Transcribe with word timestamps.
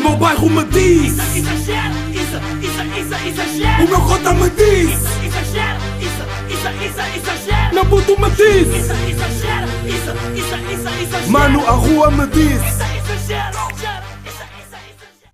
meu 0.00 0.16
bairro 0.16 0.50
me 0.50 0.64
diz 0.64 1.12
Isso, 1.12 1.38
exagero, 1.38 1.94
isso, 2.10 2.36
isso, 2.62 2.82
isso, 2.98 3.28
exagero. 3.28 3.84
O 3.84 3.88
meu 3.88 4.00
cota 4.00 4.34
me 4.34 4.50
diz 4.50 4.90
Isso, 4.90 5.24
exagero, 5.24 5.80
isso, 6.00 6.22
isso, 6.52 6.68
isso, 6.84 7.00
exagero. 7.16 7.74
Meu 7.74 7.86
puto 7.86 8.20
me 8.20 8.30
diz 8.30 8.68
Isso, 8.68 8.92
exagero, 8.92 9.66
isso, 9.86 10.10
isso, 10.36 10.54
isso, 10.72 10.88
exagero. 11.02 11.30
Mano, 11.30 11.66
a 11.66 11.72
rua 11.72 12.10
me 12.10 12.26
diz 12.28 12.60
Isso, 12.60 12.82
exagero, 13.12 13.58
exagero. 13.66 14.10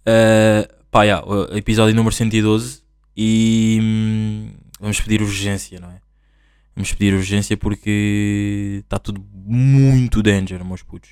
Uh, 0.07 0.87
pá, 0.91 1.03
yeah, 1.03 1.27
o 1.27 1.57
episódio 1.57 1.95
número 1.95 2.15
112 2.15 2.81
e 3.17 3.79
hum, 3.83 4.51
vamos 4.79 5.01
pedir 5.01 5.23
urgência, 5.23 5.81
não 5.81 5.89
é? 5.89 6.01
Vamos 6.77 6.93
pedir 6.93 7.15
urgência 7.15 7.57
porque 7.57 8.83
está 8.85 8.99
tudo 8.99 9.25
muito 9.33 10.23
danger, 10.23 10.63
meus 10.65 10.83
putos. 10.83 11.11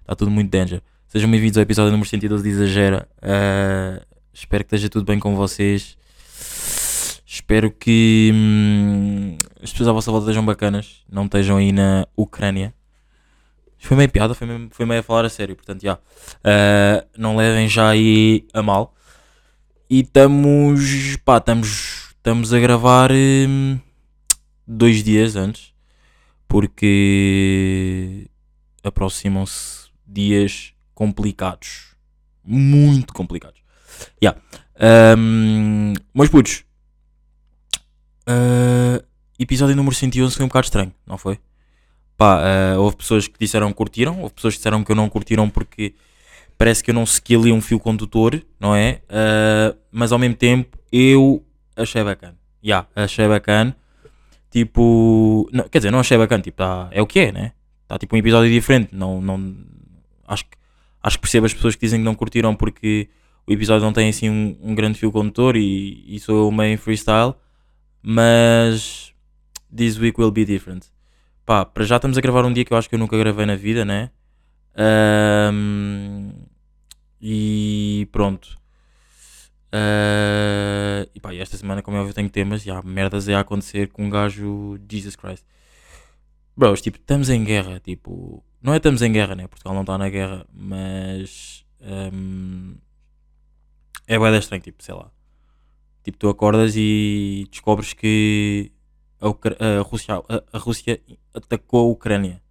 Está 0.00 0.16
tudo 0.16 0.30
muito 0.30 0.50
danger. 0.50 0.82
Sejam 1.12 1.30
bem-vindos 1.30 1.58
ao 1.58 1.62
episódio 1.62 1.92
número 1.92 2.08
112 2.08 2.42
de 2.42 2.48
Exagera. 2.48 3.06
Uh, 3.18 4.02
espero 4.32 4.64
que 4.64 4.68
esteja 4.68 4.88
tudo 4.88 5.04
bem 5.04 5.20
com 5.20 5.36
vocês. 5.36 5.94
Espero 7.26 7.70
que 7.70 8.30
hum, 8.32 9.36
as 9.62 9.70
pessoas 9.72 9.90
à 9.90 9.92
vossa 9.92 10.10
volta 10.10 10.24
estejam 10.24 10.42
bacanas. 10.42 11.04
Não 11.12 11.26
estejam 11.26 11.58
aí 11.58 11.70
na 11.70 12.08
Ucrânia. 12.16 12.72
Foi 13.78 13.94
meio 13.94 14.08
piada, 14.08 14.32
foi 14.32 14.46
meio, 14.46 14.70
foi 14.70 14.86
meio 14.86 15.00
a 15.00 15.02
falar 15.02 15.26
a 15.26 15.28
sério. 15.28 15.54
Portanto, 15.54 15.82
já. 15.82 15.96
Uh, 15.96 17.06
não 17.14 17.36
levem 17.36 17.68
já 17.68 17.90
aí 17.90 18.46
a 18.54 18.62
mal. 18.62 18.94
E 19.90 20.00
estamos. 20.00 21.18
pá, 21.26 21.36
estamos. 21.36 22.14
Estamos 22.16 22.54
a 22.54 22.58
gravar 22.58 23.12
hum, 23.12 23.78
dois 24.66 25.04
dias 25.04 25.36
antes. 25.36 25.74
Porque 26.48 28.30
aproximam-se 28.82 29.90
dias 30.06 30.71
complicados. 30.94 31.94
Muito 32.44 33.12
complicados. 33.12 33.60
Yeah. 34.22 34.40
Um, 35.16 35.92
meus 36.14 36.28
putos. 36.28 36.64
uh, 38.28 39.04
episódio 39.38 39.76
número 39.76 39.94
111 39.94 40.34
foi 40.34 40.44
um 40.44 40.48
bocado 40.48 40.64
estranho, 40.64 40.94
não 41.06 41.18
foi? 41.18 41.38
Pá, 42.16 42.40
uh, 42.40 42.80
houve 42.80 42.96
pessoas 42.96 43.26
que 43.28 43.38
disseram 43.38 43.68
que 43.68 43.74
curtiram, 43.74 44.20
houve 44.20 44.34
pessoas 44.34 44.54
que 44.54 44.58
disseram 44.58 44.84
que 44.84 44.92
eu 44.92 44.96
não 44.96 45.08
curtiram 45.08 45.48
porque 45.48 45.94
parece 46.56 46.82
que 46.82 46.90
eu 46.90 46.94
não 46.94 47.04
segui 47.06 47.34
ali 47.34 47.52
um 47.52 47.60
fio 47.60 47.80
condutor, 47.80 48.40
não 48.60 48.74
é? 48.74 49.02
Uh, 49.08 49.76
mas 49.90 50.12
ao 50.12 50.18
mesmo 50.18 50.36
tempo 50.36 50.78
eu 50.90 51.44
achei 51.76 52.04
bacana. 52.04 52.36
Já, 52.62 52.68
yeah, 52.68 52.88
achei 52.94 53.26
bacana. 53.26 53.76
Tipo, 54.50 55.48
não, 55.52 55.68
quer 55.68 55.78
dizer, 55.78 55.90
não 55.90 56.00
achei 56.00 56.16
bacana, 56.16 56.42
tipo, 56.42 56.58
tá, 56.58 56.88
é 56.92 57.00
o 57.00 57.06
que 57.06 57.20
é, 57.20 57.32
né? 57.32 57.52
Está 57.82 57.98
tipo 57.98 58.14
um 58.14 58.18
episódio 58.18 58.50
diferente. 58.50 58.94
Não, 58.94 59.20
não, 59.20 59.56
acho, 60.28 60.44
que, 60.44 60.56
acho 61.02 61.16
que 61.16 61.22
percebo 61.22 61.46
as 61.46 61.54
pessoas 61.54 61.74
que 61.74 61.80
dizem 61.80 62.00
que 62.00 62.04
não 62.04 62.14
curtiram 62.14 62.54
porque 62.54 63.08
o 63.46 63.52
episódio 63.52 63.84
não 63.84 63.92
tem 63.92 64.08
assim 64.08 64.30
um, 64.30 64.56
um 64.62 64.74
grande 64.74 64.98
fio 64.98 65.10
condutor 65.10 65.56
e, 65.56 66.04
e 66.06 66.20
sou 66.20 66.46
eu 66.46 66.50
meio 66.52 66.78
freestyle. 66.78 67.34
Mas 68.02 69.12
this 69.74 69.98
week 69.98 70.20
will 70.20 70.30
be 70.30 70.44
different. 70.44 70.86
Pá, 71.44 71.64
para 71.64 71.84
já 71.84 71.96
estamos 71.96 72.18
a 72.18 72.20
gravar 72.20 72.44
um 72.44 72.52
dia 72.52 72.64
que 72.64 72.72
eu 72.72 72.76
acho 72.76 72.88
que 72.88 72.94
eu 72.94 72.98
nunca 72.98 73.16
gravei 73.18 73.46
na 73.46 73.56
vida, 73.56 73.84
né? 73.84 74.10
Ahm, 74.76 76.32
e 77.20 78.08
pronto. 78.12 78.56
Ah, 79.72 81.06
e 81.14 81.20
pá, 81.20 81.34
esta 81.34 81.56
semana, 81.56 81.82
como 81.82 81.96
é 81.96 82.00
óbvio, 82.00 82.14
tenho 82.14 82.28
temas 82.28 82.66
e 82.66 82.70
há 82.70 82.82
merdas 82.82 83.28
a 83.28 83.40
acontecer 83.40 83.88
com 83.88 84.04
um 84.04 84.10
gajo 84.10 84.78
Jesus 84.88 85.16
Christ. 85.16 85.44
Bros, 86.56 86.80
tipo, 86.82 86.98
estamos 86.98 87.30
em 87.30 87.42
guerra, 87.44 87.80
tipo, 87.80 88.44
não 88.60 88.74
é 88.74 88.76
estamos 88.76 89.00
em 89.02 89.12
guerra, 89.12 89.34
né? 89.34 89.46
Portugal 89.48 89.74
não 89.74 89.82
está 89.82 89.96
na 89.96 90.08
guerra, 90.08 90.46
mas 90.52 91.64
ahm, 91.80 92.74
é 94.06 94.18
da 94.18 94.38
estranho, 94.38 94.62
tipo, 94.62 94.82
sei 94.82 94.94
lá. 94.94 95.10
Tipo, 96.04 96.18
tu 96.18 96.28
acordas 96.28 96.74
e 96.76 97.46
descobres 97.50 97.92
que 97.92 98.72
a, 99.20 99.28
a 99.78 99.82
Rússia, 99.82 100.14
a, 100.16 100.44
a 100.56 100.58
Rússia 100.58 101.00
atacou 101.34 101.88
a 101.88 101.92
Ucrânia. 101.92 102.42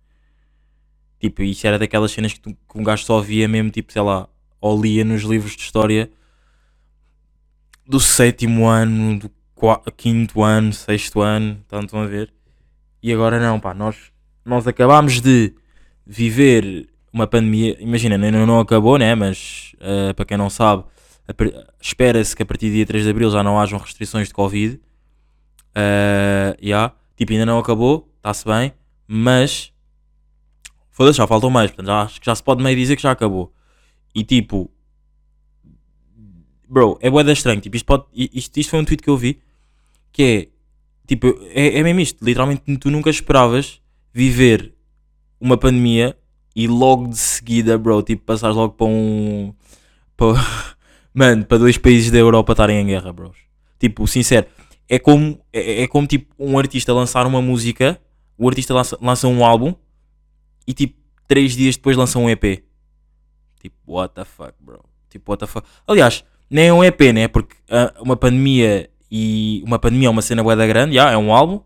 Tipo, 1.20 1.44
isso 1.44 1.68
era 1.68 1.78
daquelas 1.78 2.12
cenas 2.12 2.34
que, 2.34 2.40
tu- 2.40 2.53
que 2.53 2.78
um 2.80 2.84
gajo 2.84 3.03
só 3.06 3.22
via 3.22 3.47
mesmo, 3.47 3.70
tipo, 3.70 3.92
sei 3.92 4.02
lá, 4.02 4.28
ou 4.59 4.81
lia 4.81 5.03
nos 5.06 5.22
livros 5.22 5.56
de 5.56 5.62
história 5.62 6.09
do 7.86 8.00
sétimo 8.00 8.68
ano, 8.68 9.20
do 9.20 9.31
quinto 9.96 10.42
ano, 10.42 10.74
sexto 10.74 11.22
ano, 11.22 11.64
estão 11.84 12.02
a 12.02 12.08
ver? 12.08 12.34
E 13.02 13.12
agora 13.12 13.40
não, 13.40 13.60
pá, 13.60 13.74
nós, 13.74 13.98
nós 14.46 14.68
acabámos 14.68 15.22
de 15.22 15.54
viver 16.06 16.90
uma 17.12 17.28
pandemia, 17.28 17.76
imagina, 17.80 18.16
ainda 18.16 18.46
não 18.46 18.60
acabou, 18.60 18.98
né? 18.98 19.14
Mas 19.16 19.76
eh, 19.80 20.14
para 20.14 20.26
quem 20.26 20.38
não 20.38 20.50
sabe, 20.50 20.84
espera-se 21.82 22.36
que 22.36 22.44
a 22.44 22.46
partir 22.46 22.68
do 22.68 22.74
dia 22.74 22.86
3 22.86 23.04
de 23.04 23.10
Abril 23.10 23.30
já 23.30 23.44
não 23.44 23.60
hajam 23.60 23.80
restrições 23.80 24.28
de 24.28 24.34
Covid. 24.34 24.80
Eh, 25.76 26.58
yeah. 26.62 26.94
Tipo, 27.16 27.34
ainda 27.34 27.46
não 27.46 27.60
acabou, 27.60 28.12
está-se 28.18 28.46
bem, 28.46 28.74
mas 29.08 29.72
foda-se, 30.90 31.18
já 31.18 31.28
faltam 31.28 31.50
mais, 31.50 31.70
portanto, 31.70 31.88
já, 31.88 32.02
acho 32.02 32.20
que 32.20 32.26
já 32.26 32.36
se 32.36 32.44
pode 32.44 32.64
meio 32.64 32.76
dizer 32.76 32.96
que 32.96 33.02
já 33.02 33.12
acabou. 33.12 33.54
E 34.14 34.24
tipo, 34.24 34.72
bro, 36.68 36.98
é 37.02 37.10
bué 37.10 37.24
da 37.24 37.34
estranho, 37.34 37.62
tipo, 37.62 37.76
isto, 37.76 37.86
pode, 37.86 38.06
isto, 38.14 38.58
isto 38.58 38.70
foi 38.70 38.80
um 38.80 38.86
tweet 38.86 39.04
que 39.04 39.10
eu 39.10 39.18
vi, 39.18 39.42
que 40.12 40.24
é, 40.24 40.48
tipo, 41.08 41.28
é, 41.54 41.80
é 41.80 41.84
mesmo 41.84 42.00
isto, 42.00 42.24
literalmente 42.24 42.78
tu 42.78 42.90
nunca 42.90 43.10
esperavas 43.10 43.82
viver 44.14 44.74
uma 45.40 45.58
pandemia 45.58 46.18
e 46.56 46.68
logo 46.68 47.08
de 47.08 47.18
seguida, 47.18 47.78
bro, 47.78 48.02
tipo, 48.04 48.24
passares 48.24 48.56
logo 48.56 48.74
para 48.74 48.88
um, 48.88 49.54
para, 50.16 50.34
mano, 51.14 51.46
para 51.46 51.58
dois 51.58 51.78
países 51.78 52.12
da 52.12 52.18
Europa 52.18 52.54
estarem 52.54 52.80
em 52.80 52.86
guerra, 52.86 53.12
bros. 53.12 53.38
Tipo, 53.80 54.06
sincero, 54.06 54.46
é 54.88 55.00
como, 55.00 55.40
é, 55.52 55.84
é 55.84 55.88
como 55.88 56.06
tipo 56.06 56.36
um 56.38 56.60
artista 56.60 56.94
lançar 56.94 57.26
uma 57.26 57.42
música, 57.42 58.00
o 58.38 58.48
artista 58.48 58.74
lança, 58.74 58.98
lança 59.02 59.28
um 59.28 59.46
álbum 59.46 59.74
e 60.68 60.74
tipo 60.74 61.00
três 61.28 61.56
dias 61.56 61.78
depois 61.78 61.96
lança 61.96 62.20
um 62.20 62.30
EP. 62.30 62.64
Tipo, 63.62 63.76
what 63.88 64.14
the 64.14 64.26
fuck, 64.26 64.54
bro? 64.60 64.84
Tipo, 65.10 65.32
what 65.32 65.40
the 65.40 65.48
fuck? 65.48 65.66
Aliás, 65.88 66.26
nem 66.50 66.68
é 66.68 66.74
um 66.74 66.84
EP, 66.84 67.00
né? 67.14 67.30
Porque 67.30 67.56
ah, 67.70 67.94
uma 68.02 68.18
pandemia 68.18 68.90
e 69.12 69.62
uma 69.66 69.78
pandemia 69.78 70.08
é 70.08 70.10
uma 70.10 70.22
cena 70.22 70.42
bué 70.42 70.56
da 70.56 70.66
grande, 70.66 70.96
já, 70.96 71.12
é 71.12 71.18
um 71.18 71.34
álbum, 71.34 71.62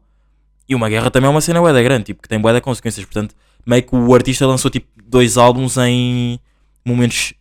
e 0.68 0.74
uma 0.74 0.90
guerra 0.90 1.12
também 1.12 1.28
é 1.28 1.32
uma 1.32 1.42
cena 1.42 1.62
bué 1.62 1.72
da 1.72 1.84
grande, 1.84 2.06
tipo, 2.06 2.22
que 2.22 2.28
tem 2.28 2.40
bué 2.40 2.52
da 2.52 2.60
consequências. 2.60 3.06
Portanto, 3.06 3.36
meio 3.66 3.84
que 3.84 3.96
o 3.96 4.14
artista 4.16 4.48
lançou 4.48 4.72
tipo 4.72 4.88
dois 5.06 5.38
álbuns 5.38 5.78
em 5.78 6.40
momentos 6.84 7.34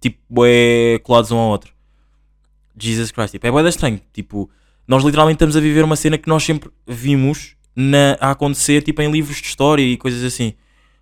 tipo 0.00 0.18
bué 0.28 0.98
colados 1.02 1.30
um 1.30 1.38
ao 1.38 1.48
outro. 1.48 1.72
Jesus 2.78 3.10
Christ, 3.10 3.32
tipo, 3.32 3.46
é 3.46 3.50
bué 3.50 3.62
da 3.62 3.70
estranho. 3.70 4.00
Tipo, 4.12 4.50
nós 4.86 5.02
literalmente 5.02 5.36
estamos 5.36 5.56
a 5.56 5.60
viver 5.60 5.82
uma 5.82 5.96
cena 5.96 6.18
que 6.18 6.28
nós 6.28 6.44
sempre 6.44 6.70
vimos 6.86 7.56
na, 7.74 8.16
a 8.20 8.32
acontecer 8.32 8.82
tipo 8.82 9.00
em 9.00 9.10
livros 9.10 9.38
de 9.38 9.46
história 9.46 9.82
e 9.82 9.96
coisas 9.96 10.22
assim. 10.22 10.52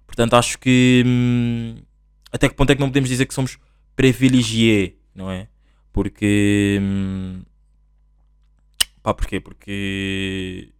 Portanto, 0.07 0.35
acho 0.35 0.59
que 0.59 1.03
hum, 1.05 1.75
até 2.33 2.49
que 2.49 2.55
ponto 2.55 2.71
é 2.71 2.75
que 2.75 2.81
não 2.81 2.89
podemos 2.89 3.09
dizer 3.09 3.27
que 3.27 3.35
somos 3.35 3.59
privilegiés, 3.97 4.93
não 5.15 5.31
é? 5.31 5.49
Porque 5.93 6.79
hum, 6.81 7.41
pá, 9.07 9.15
porquê? 9.15 9.39
Porque 9.41 10.73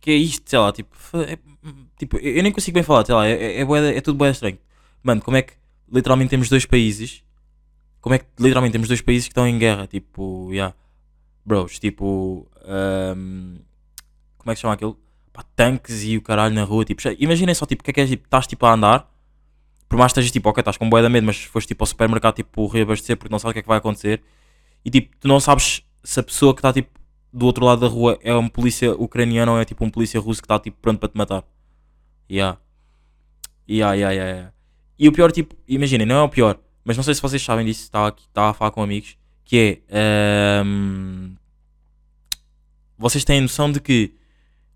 que 0.00 0.10
é 0.10 0.14
isto, 0.14 0.48
sei 0.48 0.58
lá, 0.58 0.72
tipo, 0.72 0.96
é- 1.18 1.38
tipo 1.98 2.18
eu 2.18 2.42
nem 2.42 2.52
consigo 2.52 2.74
bem 2.74 2.82
falar, 2.82 3.04
sei 3.06 3.14
lá, 3.14 3.26
é, 3.26 3.32
é, 3.32 3.62
é, 3.62 3.96
é 3.96 4.00
tudo 4.00 4.18
bem 4.18 4.30
estranho. 4.30 4.58
Mano, 5.02 5.20
como 5.22 5.36
é 5.36 5.42
que 5.42 5.54
literalmente 5.90 6.30
temos 6.30 6.48
dois 6.48 6.64
países, 6.66 7.22
como 8.00 8.14
é 8.14 8.18
que 8.18 8.26
literalmente 8.38 8.72
temos 8.72 8.88
dois 8.88 9.00
países 9.00 9.26
que 9.28 9.32
estão 9.32 9.46
em 9.46 9.58
guerra, 9.58 9.86
tipo, 9.86 10.48
yeah, 10.52 10.74
bros, 11.44 11.78
tipo, 11.80 12.48
ahm, 12.64 13.58
como 14.38 14.52
é 14.52 14.54
que 14.54 14.60
chama 14.60 14.74
aquilo? 14.74 14.98
Pá, 15.32 15.44
tanques 15.56 16.04
e 16.04 16.16
o 16.18 16.22
caralho 16.22 16.54
na 16.54 16.64
rua, 16.64 16.84
tipo, 16.84 17.02
já- 17.02 17.14
imaginem 17.18 17.54
só, 17.54 17.66
tipo, 17.66 17.82
o 17.82 17.84
que 17.84 17.90
é 17.90 17.94
que 17.94 18.00
é, 18.02 18.06
tipo, 18.06 18.24
estás 18.26 18.46
tipo 18.46 18.66
a 18.66 18.74
andar, 18.74 19.10
por 19.88 19.98
mais 19.98 20.12
que 20.12 20.20
estejas 20.20 20.32
tipo, 20.32 20.48
ok, 20.50 20.60
estás 20.62 20.76
com 20.78 20.88
boia 20.90 21.02
da 21.04 21.08
medo, 21.10 21.26
mas 21.26 21.44
foste 21.44 21.68
tipo 21.68 21.82
ao 21.84 21.86
supermercado, 21.88 22.36
tipo, 22.36 22.66
reabastecer 22.68 23.16
porque 23.16 23.32
não 23.32 23.38
sabes 23.38 23.52
o 23.52 23.54
que 23.54 23.58
é 23.60 23.62
que 23.62 23.68
vai 23.68 23.78
acontecer, 23.78 24.22
e 24.84 24.90
tipo, 24.90 25.16
tu 25.18 25.28
não 25.28 25.40
sabes 25.40 25.82
se 26.02 26.20
a 26.20 26.22
pessoa 26.22 26.54
que 26.54 26.60
está 26.60 26.72
tipo 26.72 26.90
do 27.32 27.46
outro 27.46 27.64
lado 27.64 27.80
da 27.80 27.86
rua 27.86 28.18
é 28.22 28.34
um 28.34 28.48
polícia 28.48 28.92
ucraniano 28.92 29.52
ou 29.52 29.60
é 29.60 29.64
tipo 29.64 29.84
um 29.84 29.90
polícia 29.90 30.20
russo 30.20 30.42
que 30.42 30.46
está 30.46 30.58
tipo 30.58 30.76
pronto 30.80 30.98
para 30.98 31.08
te 31.08 31.16
matar. 31.16 31.44
Yeah. 32.30 32.58
Yeah, 33.68 33.94
yeah, 33.94 34.14
yeah, 34.14 34.32
yeah. 34.32 34.52
E 34.98 35.08
o 35.08 35.12
pior, 35.12 35.32
tipo, 35.32 35.56
imaginem, 35.66 36.06
não 36.06 36.16
é 36.16 36.22
o 36.22 36.28
pior, 36.28 36.58
mas 36.84 36.96
não 36.96 37.02
sei 37.04 37.14
se 37.14 37.22
vocês 37.22 37.42
sabem 37.42 37.64
disso, 37.64 37.82
estava 37.82 38.08
aqui, 38.08 38.24
estava 38.24 38.50
a 38.50 38.54
falar 38.54 38.70
com 38.70 38.82
amigos, 38.82 39.16
que 39.44 39.82
é. 39.88 40.60
ahm, 40.60 41.34
vocês 42.98 43.24
têm 43.24 43.40
noção 43.40 43.72
de 43.72 43.80
que, 43.80 44.14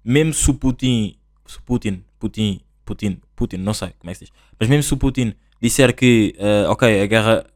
mesmo 0.04 0.34
se 0.34 0.50
o 0.50 0.54
Putin. 0.54 1.16
Se 1.46 1.60
Putin. 1.62 2.02
Putin. 2.18 2.60
Putin. 2.84 3.20
Putin, 3.36 3.56
não 3.58 3.74
sei 3.74 3.90
como 3.98 4.10
é 4.10 4.14
que 4.14 4.18
se 4.18 4.24
diz. 4.24 4.34
Mas 4.58 4.68
mesmo 4.68 4.82
se 4.82 4.94
o 4.94 4.96
Putin 4.96 5.34
disser 5.60 5.94
que, 5.94 6.34
ah, 6.40 6.72
ok, 6.72 7.02
a 7.02 7.06
guerra, 7.06 7.46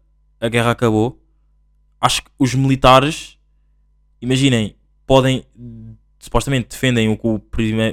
a 0.40 0.48
guerra 0.48 0.70
acabou, 0.70 1.20
acho 2.00 2.22
que 2.22 2.30
os 2.38 2.54
militares, 2.54 3.36
imaginem, 4.20 4.74
podem. 5.06 5.44
Supostamente 6.18 6.68
defendem 6.68 7.08
o 7.08 7.16
que 7.16 7.26
o, 7.26 7.34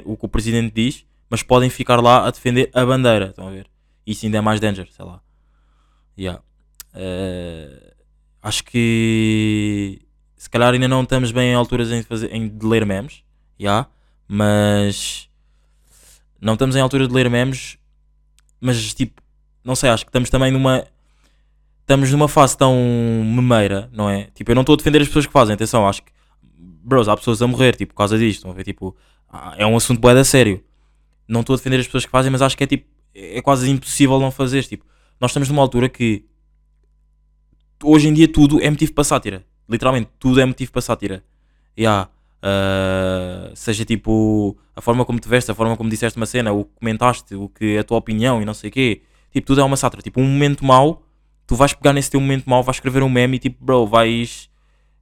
o 0.04 0.16
que 0.16 0.24
o 0.24 0.28
presidente 0.28 0.72
diz, 0.74 1.06
mas 1.30 1.42
podem 1.42 1.70
ficar 1.70 2.00
lá 2.00 2.26
a 2.26 2.30
defender 2.30 2.70
a 2.74 2.84
bandeira. 2.84 3.26
Estão 3.30 3.48
a 3.48 3.50
ver? 3.50 3.66
Isso 4.06 4.26
ainda 4.26 4.38
é 4.38 4.40
mais 4.40 4.60
danger, 4.60 4.86
sei 4.92 5.04
lá. 5.04 5.20
Yeah. 6.18 6.42
eh, 6.94 7.94
acho 8.42 8.64
que 8.64 10.00
se 10.36 10.48
calhar 10.48 10.72
ainda 10.72 10.88
não 10.88 11.02
estamos 11.02 11.30
bem 11.30 11.50
em 11.50 11.54
alturas 11.54 11.90
em, 11.90 12.02
fazer, 12.02 12.32
em 12.32 12.48
de 12.48 12.66
ler 12.66 12.86
memes, 12.86 13.22
já, 13.58 13.86
mas 14.26 15.28
não 16.40 16.54
estamos 16.54 16.76
em 16.76 16.80
altura 16.80 17.08
de 17.08 17.14
ler 17.14 17.28
memes, 17.28 17.78
mas 18.60 18.94
tipo, 18.94 19.22
não 19.64 19.74
sei, 19.74 19.90
acho 19.90 20.04
que 20.04 20.10
estamos 20.10 20.30
também 20.30 20.50
numa 20.50 20.86
estamos 21.80 22.12
numa 22.12 22.28
fase 22.28 22.56
tão 22.56 22.74
memeira, 23.24 23.88
não 23.92 24.10
é? 24.10 24.24
Tipo, 24.34 24.50
eu 24.50 24.54
não 24.54 24.62
estou 24.62 24.74
a 24.74 24.76
defender 24.76 25.00
as 25.00 25.08
pessoas 25.08 25.26
que 25.26 25.32
fazem, 25.32 25.54
atenção, 25.54 25.88
acho 25.88 26.02
que 26.02 26.12
bros, 26.88 27.08
há 27.08 27.16
pessoas 27.16 27.40
a 27.42 27.46
morrer, 27.46 27.76
tipo, 27.76 27.92
por 27.92 27.98
causa 27.98 28.18
disto, 28.18 28.38
estão 28.38 28.50
a 28.50 28.54
ver, 28.54 28.64
tipo, 28.64 28.96
ah, 29.28 29.54
é 29.56 29.66
um 29.66 29.76
assunto 29.76 30.00
bué 30.00 30.14
da 30.14 30.24
sério. 30.24 30.62
Não 31.26 31.40
estou 31.40 31.54
a 31.54 31.56
defender 31.56 31.78
as 31.78 31.86
pessoas 31.86 32.04
que 32.04 32.10
fazem, 32.10 32.30
mas 32.30 32.42
acho 32.42 32.56
que 32.56 32.64
é 32.64 32.66
tipo, 32.66 32.86
é 33.14 33.42
quase 33.42 33.70
impossível 33.70 34.18
não 34.18 34.30
fazer, 34.30 34.64
tipo, 34.64 34.84
nós 35.20 35.30
estamos 35.30 35.48
numa 35.48 35.62
altura 35.62 35.88
que 35.88 36.24
hoje 37.82 38.08
em 38.08 38.14
dia 38.14 38.28
tudo 38.28 38.60
é 38.60 38.70
motivo 38.70 38.92
para 38.92 39.04
sátira. 39.04 39.44
Literalmente, 39.68 40.10
tudo 40.18 40.40
é 40.40 40.44
motivo 40.44 40.72
para 40.72 40.80
sátira. 40.80 41.24
Yeah. 41.78 42.08
Uh, 42.40 43.54
seja 43.56 43.84
tipo 43.84 44.56
a 44.74 44.80
forma 44.80 45.04
como 45.04 45.18
te 45.18 45.28
vestes, 45.28 45.50
a 45.50 45.54
forma 45.54 45.76
como 45.76 45.90
disseste 45.90 46.16
uma 46.16 46.26
cena, 46.26 46.52
o 46.52 46.64
que 46.64 46.70
comentaste, 46.78 47.34
o 47.34 47.48
que 47.48 47.76
a 47.76 47.82
tua 47.82 47.98
opinião 47.98 48.40
e 48.40 48.44
não 48.44 48.54
sei 48.54 48.70
o 48.70 48.72
quê. 48.72 49.02
Tipo, 49.32 49.46
tudo 49.46 49.60
é 49.60 49.64
uma 49.64 49.76
sátira. 49.76 50.02
Tipo, 50.02 50.20
um 50.20 50.24
momento 50.24 50.64
mau, 50.64 51.02
tu 51.46 51.54
vais 51.54 51.72
pegar 51.72 51.92
nesse 51.92 52.10
teu 52.10 52.20
momento 52.20 52.48
mau, 52.48 52.62
vais 52.62 52.76
escrever 52.76 53.02
um 53.02 53.08
meme 53.08 53.36
e 53.36 53.38
tipo, 53.40 53.64
bro, 53.64 53.86
vais. 53.86 54.48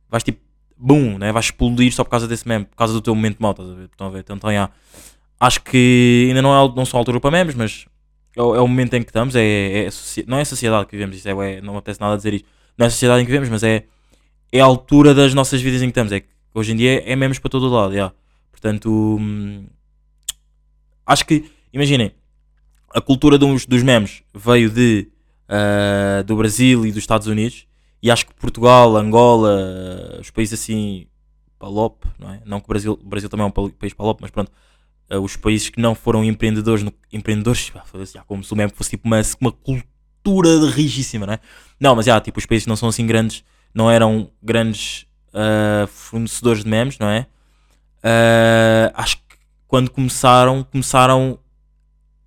vais 0.09 0.23
tipo, 0.25 0.41
boom, 0.77 1.19
né? 1.19 1.33
vais 1.33 1.47
explodir 1.47 1.93
só 1.93 2.05
por 2.05 2.11
causa 2.11 2.29
desse 2.29 2.47
meme, 2.47 2.65
por 2.67 2.77
causa 2.77 2.93
do 2.93 3.01
teu 3.01 3.15
momento 3.15 3.39
mau, 3.41 3.53
estás 3.53 3.69
a 3.71 3.75
ver? 3.75 3.85
Estão 3.85 4.07
a 4.07 4.11
ver? 4.11 4.25
Então, 4.29 4.51
yeah. 4.51 4.73
acho 5.41 5.63
que 5.63 6.27
ainda 6.29 6.43
não, 6.43 6.51
é, 6.55 6.75
não 6.75 6.83
a 6.83 6.97
altura 6.97 7.21
para 7.21 7.31
memes, 7.31 7.55
mas 7.55 7.87
é, 8.37 8.43
o- 8.43 8.55
é 8.55 8.61
o 8.61 8.69
momento 8.69 8.95
em 8.95 9.03
que 9.03 9.11
estamos. 9.11 9.35
É, 9.35 9.87
é 9.87 9.89
não 10.27 10.39
é 10.39 10.43
a 10.43 10.45
sociedade 10.45 10.87
que 10.87 10.93
vivemos, 10.93 11.17
isso 11.17 11.29
é, 11.29 11.57
é- 11.57 11.61
não 11.61 11.77
apetece 11.77 12.01
nada 12.01 12.15
a 12.15 12.17
dizer 12.17 12.35
isto. 12.35 12.49
Não 12.77 12.85
é 12.85 12.89
a 12.89 12.91
sociedade 12.91 13.23
em 13.23 13.25
que 13.25 13.31
vivemos, 13.33 13.49
mas 13.49 13.63
é, 13.63 13.85
é 14.53 14.61
a 14.61 14.65
altura 14.65 15.15
das 15.15 15.33
nossas 15.35 15.61
vidas 15.63 15.81
em 15.83 15.87
que 15.87 15.91
estamos. 15.91 16.13
É 16.13 16.21
que 16.21 16.29
hoje 16.55 16.73
em 16.73 16.77
dia 16.77 17.03
é 17.07 17.17
memes 17.17 17.39
para 17.39 17.51
todo 17.51 17.69
lado, 17.69 18.13
portanto, 18.51 18.91
hum, 18.91 19.67
acho 21.07 21.25
que, 21.25 21.51
imaginem, 21.73 22.13
a 22.95 23.01
cultura 23.01 23.39
dos, 23.39 23.67
dos 23.67 23.83
memes 23.83 24.23
veio 24.35 24.71
de, 24.71 25.09
ah, 25.49 26.23
do 26.23 26.37
Brasil 26.37 26.87
e 26.87 26.91
dos 26.91 27.03
Estados 27.03 27.27
Unidos, 27.27 27.67
e 28.03 28.11
acho 28.11 28.27
que 28.27 28.35
Portugal, 28.35 28.97
Angola, 28.97 30.19
os 30.21 30.31
países 30.31 30.61
assim, 30.61 31.07
palop, 31.59 32.05
não 32.19 32.33
é? 32.33 32.41
Não 32.45 32.61
que 32.61 32.67
o 32.67 32.69
Brasil, 32.69 32.93
o 33.03 33.09
Brasil 33.09 33.29
também 33.29 33.45
é 33.45 33.49
um 33.49 33.71
país 33.71 33.93
palop, 33.95 34.21
mas 34.21 34.31
pronto, 34.31 34.53
ah, 35.11 35.19
os 35.21 35.37
países 35.37 35.69
que 35.71 35.81
não 35.81 35.95
foram 35.95 36.25
empreendedores, 36.25 36.83
no- 36.83 36.93
empreendedores, 37.13 37.73
já, 38.13 38.23
como 38.25 38.45
se 38.45 38.53
o 38.53 38.57
meme 38.57 38.73
fosse 38.75 38.91
tipo 38.91 39.07
uma, 39.07 39.21
uma 39.41 39.53
cultura 39.53 40.71
rigíssima, 40.71 41.27
não 41.27 41.35
é? 41.35 41.41
Não, 41.81 41.97
mas 41.97 42.07
já, 42.07 42.21
tipo, 42.21 42.39
os 42.39 42.47
países 42.47 42.65
que 42.65 42.69
não 42.69 42.77
são 42.77 42.89
assim 42.89 43.07
grandes, 43.07 43.45
não 43.75 43.91
eram 43.91 44.31
grandes 44.43 45.07
ah, 45.35 45.87
fornecedores 45.89 46.65
de 46.65 46.71
memes, 46.71 46.99
não 46.99 47.09
é? 47.09 47.27
Ah, 48.03 48.93
acho 48.95 49.17
que 49.19 49.37
quando 49.67 49.91
começaram, 49.91 50.63
começaram 50.65 51.39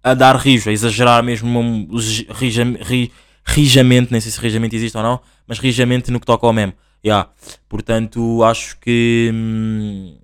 a 0.04 0.14
dar 0.14 0.36
rijo, 0.38 0.70
a 0.70 0.74
exagerar 0.74 1.24
mesmo 1.24 1.60
um, 1.60 1.88
rija- 2.34 2.64
ri- 2.82 3.12
rijamente, 3.46 4.12
nem 4.12 4.22
sei 4.22 4.32
se 4.32 4.40
rijamente 4.40 4.76
existe 4.76 4.98
ou 4.98 5.04
não, 5.04 5.20
mas 5.50 5.58
rijamente 5.58 6.12
no 6.12 6.20
que 6.20 6.28
toca 6.28 6.46
ao 6.46 6.54
meme. 6.54 6.76
Yeah. 7.04 7.28
Portanto, 7.68 8.44
acho 8.44 8.78
que 8.80 9.32
hum, 9.34 10.20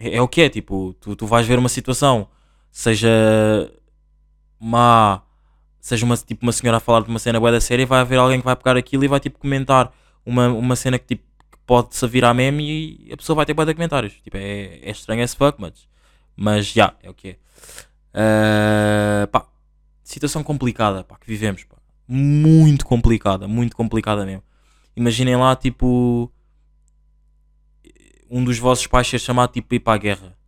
é, 0.00 0.16
é 0.16 0.20
o 0.20 0.26
que 0.26 0.40
é, 0.40 0.48
tipo, 0.48 0.94
tu, 1.00 1.14
tu 1.14 1.26
vais 1.26 1.46
ver 1.46 1.58
uma 1.60 1.68
situação, 1.68 2.26
seja 2.72 3.08
má, 4.58 5.22
seja 5.80 6.04
uma, 6.04 6.16
tipo, 6.16 6.44
uma 6.44 6.52
senhora 6.52 6.78
a 6.78 6.80
falar 6.80 7.02
de 7.02 7.08
uma 7.08 7.20
cena 7.20 7.38
bué 7.38 7.52
da 7.52 7.60
séria, 7.60 7.86
vai 7.86 8.00
haver 8.00 8.18
alguém 8.18 8.40
que 8.40 8.44
vai 8.44 8.56
pegar 8.56 8.76
aquilo 8.76 9.04
e 9.04 9.08
vai 9.08 9.20
tipo 9.20 9.38
comentar 9.38 9.92
uma, 10.26 10.48
uma 10.48 10.74
cena 10.74 10.98
que, 10.98 11.06
tipo, 11.06 11.22
que 11.52 11.58
pode 11.64 11.94
se 11.94 12.06
virar 12.08 12.34
meme 12.34 13.06
e 13.08 13.12
a 13.12 13.16
pessoa 13.16 13.36
vai 13.36 13.46
ter 13.46 13.54
bué 13.54 13.64
de 13.64 13.74
comentários. 13.74 14.14
Tipo, 14.24 14.36
é, 14.38 14.80
é 14.82 14.90
estranho 14.90 15.22
as 15.22 15.34
fuck, 15.34 15.60
mas, 15.60 15.88
mas 16.34 16.66
já, 16.66 16.94
é 17.00 17.08
o 17.08 17.14
que 17.14 17.28
é. 17.28 17.36
Ah, 18.12 19.28
pá, 19.30 19.46
situação 20.02 20.42
complicada 20.42 21.04
pá, 21.04 21.16
que 21.16 21.28
vivemos, 21.28 21.62
pá. 21.64 21.76
Muito 22.12 22.84
complicada, 22.84 23.46
muito 23.46 23.76
complicada 23.76 24.26
mesmo. 24.26 24.42
Imaginem 24.96 25.36
lá, 25.36 25.54
tipo, 25.54 26.30
um 28.28 28.42
dos 28.44 28.58
vossos 28.58 28.86
pais 28.88 29.06
ser 29.06 29.20
chamado 29.20 29.52
tipo, 29.52 29.68
para 29.68 29.76
ir 29.76 29.80
para 29.80 29.94
a 29.94 29.98
guerra, 29.98 30.38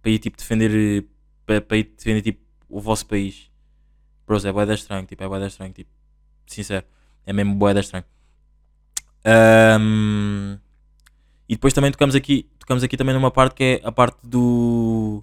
para 0.00 0.10
ir 0.10 0.18
tipo, 0.18 0.36
defender, 0.38 1.06
para, 1.44 1.60
para 1.60 1.76
ir 1.76 1.92
defender 1.96 2.22
tipo, 2.22 2.40
o 2.68 2.80
vosso 2.80 3.06
país. 3.06 3.50
Bros, 4.26 4.46
é 4.46 4.52
boeda 4.52 4.72
estranho, 4.72 5.04
tipo, 5.04 5.22
é 5.22 5.28
boeda 5.28 5.46
estranho, 5.46 5.74
tipo, 5.74 5.90
sincero, 6.46 6.86
é 7.26 7.32
mesmo 7.34 7.54
boeda 7.54 7.80
estranho. 7.80 8.04
Ahm, 9.24 10.58
e 11.46 11.54
depois 11.54 11.74
também 11.74 11.90
tocamos 11.90 12.14
aqui, 12.14 12.48
tocamos 12.58 12.82
aqui 12.82 12.96
também 12.96 13.14
numa 13.14 13.30
parte 13.30 13.54
que 13.54 13.64
é 13.64 13.80
a 13.86 13.92
parte 13.92 14.18
do 14.22 15.22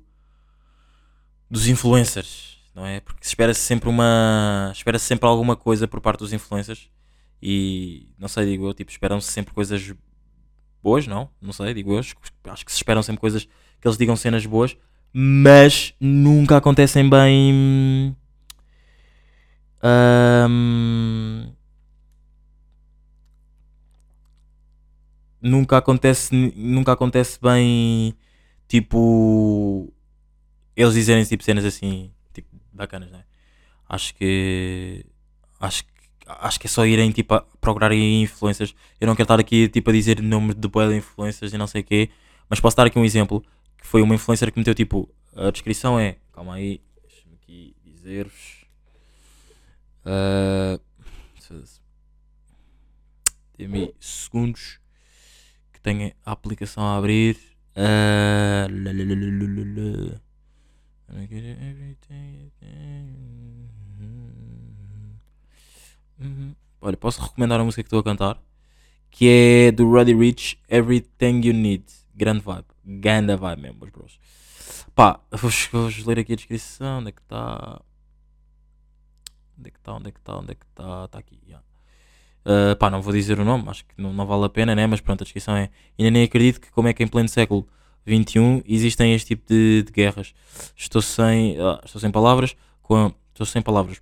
dos 1.50 1.68
influencers, 1.68 2.51
não 2.74 2.86
é? 2.86 3.00
Porque 3.00 3.26
espera-se 3.26 3.62
sempre 3.62 3.90
uma. 3.90 4.72
Espera-se 4.74 5.06
sempre 5.06 5.28
alguma 5.28 5.56
coisa 5.56 5.88
por 5.88 6.02
parte 6.02 6.20
dos 6.20 6.34
influencers 6.34 6.90
e 7.42 8.08
não 8.18 8.28
sei, 8.28 8.46
digo 8.46 8.68
eu, 8.68 8.74
tipo, 8.74 8.92
esperam-se 8.92 9.32
sempre 9.32 9.54
coisas 9.54 9.94
boas, 10.82 11.08
não? 11.08 11.30
Não 11.42 11.54
sei, 11.54 11.74
digo 11.74 11.94
eu. 11.94 12.00
Acho 12.00 12.66
que 12.66 12.72
se 12.72 12.78
esperam 12.78 13.04
sempre 13.04 13.22
coisas 13.22 13.46
que 13.80 13.88
eles 13.88 13.98
digam 13.98 14.16
cenas 14.16 14.46
boas, 14.46 14.78
mas 15.14 15.94
nunca 16.00 16.58
acontecem 16.58 17.10
bem. 17.10 18.16
Ahm, 19.84 21.52
nunca 25.42 25.78
acontece 25.78 26.36
nunca 26.56 26.92
acontece 26.92 27.40
bem 27.42 28.14
tipo 28.68 29.92
eles 30.76 30.94
dizerem 30.94 31.24
tipo 31.24 31.44
cenas 31.44 31.66
assim 31.66 32.12
bacanas 32.72 33.12
né 33.12 33.24
acho 33.90 34.14
que 34.16 35.06
acho 35.60 35.84
que 35.86 35.92
acho 36.26 36.60
que 36.60 36.68
é 36.68 36.70
só 36.70 36.86
irem 36.86 37.12
tipo 37.12 37.34
a 37.34 37.42
procurarem 37.60 38.24
influencers 38.24 38.76
eu 39.00 39.08
não 39.08 39.16
quero 39.16 39.26
estar 39.26 39.40
aqui 39.40 39.68
tipo 39.70 39.90
a 39.90 39.94
dizer 39.94 40.22
nome 40.22 40.54
de 40.54 40.68
boa 40.68 40.88
de 40.88 40.96
influencers 40.96 41.54
e 41.54 41.58
não 41.58 41.68
sei 41.68 41.82
o 41.82 41.84
quê 41.84 42.10
mas 42.50 42.60
posso 42.60 42.78
dar 42.78 42.88
aqui 42.88 42.98
um 42.98 43.06
exemplo 43.06 43.44
que 43.78 43.86
foi 43.88 44.02
uma 44.02 44.16
influencer 44.16 44.52
que 44.52 44.60
meteu 44.60 44.74
tipo 44.74 45.10
a 45.36 45.52
descrição 45.52 46.00
é 46.00 46.18
calma 46.32 46.56
aí 46.56 46.82
deixa-me 47.02 47.36
aqui 47.36 47.76
dizer-vos 47.84 48.62
Ah, 50.04 50.80
Dê-me 53.62 53.94
segundos 54.00 54.80
que 55.72 55.80
tenha 55.82 56.16
a 56.26 56.32
aplicação 56.32 56.84
a 56.84 56.98
abrir. 56.98 57.38
Lalalalalalala. 61.12 61.98
Uhum. 66.20 66.56
Olha, 66.80 66.98
posso 66.98 67.22
recomendar 67.22 67.60
a 67.60 67.64
música 67.64 67.84
que 67.84 67.88
estou 67.88 68.00
a 68.00 68.04
cantar 68.04 68.42
que 69.12 69.28
é 69.28 69.72
do 69.72 69.92
Roddy 69.92 70.16
Rich 70.16 70.58
Everything 70.70 71.42
You 71.46 71.54
Need. 71.54 71.84
Grande 72.16 72.42
vibe, 72.42 72.66
ganda 72.86 73.36
vibe 73.38 73.62
mesmo, 73.62 73.80
meus 73.80 73.92
bros. 73.92 74.20
Pá, 74.96 75.20
vou-vos 75.30 75.68
vou-vos 75.72 76.06
ler 76.06 76.20
aqui 76.20 76.34
a 76.34 76.36
descrição. 76.36 77.00
Onde 77.00 77.10
é 77.10 77.12
que 77.12 77.22
está? 77.22 77.82
Onde 79.58 79.68
é 79.68 79.72
que 79.72 79.78
está? 79.78 79.94
Onde 79.94 80.08
é 80.08 80.12
que 80.12 80.20
está? 80.20 80.38
Onde 80.38 80.52
é 80.52 80.56
que 80.56 80.66
está? 80.66 81.06
Está 81.06 81.20
aqui. 81.20 81.40
já. 81.48 81.60
Uh, 82.44 82.76
pá, 82.78 82.90
não 82.90 83.02
vou 83.02 83.14
dizer 83.14 83.40
o 83.40 83.46
nome, 83.46 83.70
acho 83.70 83.86
que 83.86 83.94
não, 84.02 84.12
não 84.12 84.26
vale 84.26 84.46
a 84.46 84.50
pena, 84.50 84.74
né? 84.74 84.88
Mas 84.88 85.00
pronto, 85.02 85.22
a 85.22 85.26
descrição 85.26 85.56
é. 85.56 85.70
Ainda 86.00 86.10
nem 86.12 86.24
acredito 86.24 86.60
que, 86.60 86.72
como 86.72 86.88
é 86.88 86.94
que 86.94 87.04
em 87.04 87.08
pleno 87.08 87.30
século 87.30 87.68
XXI 88.08 88.64
existem 88.68 89.14
este 89.14 89.28
tipo 89.30 89.44
de, 89.48 89.84
de 89.84 89.92
guerras. 89.92 90.34
Estou 90.76 91.02
sem, 91.02 91.58
ah, 91.60 91.80
estou 91.86 92.00
sem 92.02 92.10
palavras, 92.12 92.56
com 92.82 92.96
a- 93.08 93.12
estou 93.30 93.46
sem 93.46 93.62
palavras, 93.62 94.02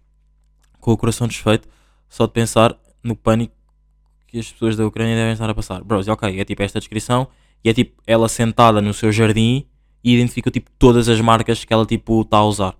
com 0.79 0.91
o 0.91 0.98
coração 0.98 1.27
desfeito, 1.27 1.68
só 2.08 2.25
de 2.25 2.34
pensar 2.34 2.75
no 3.03 3.15
pânico 3.15 3.53
que 4.27 4.39
as 4.39 4.51
pessoas 4.51 4.75
da 4.75 4.86
Ucrânia 4.86 5.15
devem 5.15 5.34
estar 5.34 5.50
a 5.50 5.53
passar. 5.53 5.84
Bros, 5.84 6.08
ok, 6.08 6.39
é 6.39 6.46
tipo 6.46 6.62
esta 6.63 6.79
descrição 6.79 7.27
e 7.63 7.70
é 7.70 7.74
tipo 7.74 8.01
ela 8.08 8.29
sentada 8.29 8.82
no 8.82 8.94
seu 8.94 9.12
jardim 9.12 9.65
e 10.03 10.13
identifica 10.13 10.50
tipo 10.51 10.70
todas 10.79 11.10
as 11.10 11.20
marcas 11.20 11.63
que 11.65 11.74
ela 11.74 11.86
tipo 11.86 12.22
está 12.22 12.38
a 12.38 12.46
usar. 12.46 12.75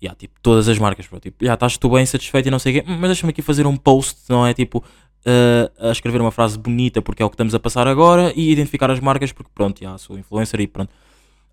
Yeah, 0.00 0.16
tipo, 0.16 0.38
todas 0.40 0.68
as 0.68 0.78
marcas, 0.78 1.08
bro. 1.08 1.18
Tipo, 1.18 1.44
já 1.44 1.54
estás 1.54 1.76
tu 1.76 1.90
bem 1.90 2.06
satisfeito 2.06 2.46
e 2.46 2.50
não 2.52 2.60
sei 2.60 2.78
o 2.78 2.82
quê, 2.84 2.88
"Hum, 2.90 2.96
mas 3.00 3.08
deixa-me 3.10 3.30
aqui 3.30 3.42
fazer 3.42 3.66
um 3.66 3.76
post, 3.76 4.20
não 4.28 4.46
é? 4.46 4.54
Tipo, 4.54 4.84
eh, 5.24 5.70
a 5.78 5.90
escrever 5.90 6.20
uma 6.20 6.30
frase 6.30 6.58
bonita 6.58 7.02
porque 7.02 7.22
é 7.22 7.26
o 7.26 7.30
que 7.30 7.34
estamos 7.34 7.54
a 7.54 7.60
passar 7.60 7.86
agora 7.88 8.32
e 8.36 8.50
identificar 8.50 8.90
as 8.90 9.00
marcas 9.00 9.32
porque, 9.32 9.50
pronto, 9.54 9.80
já 9.82 9.96
sou 9.98 10.18
influencer 10.18 10.60
e 10.60 10.66
pronto. 10.66 10.92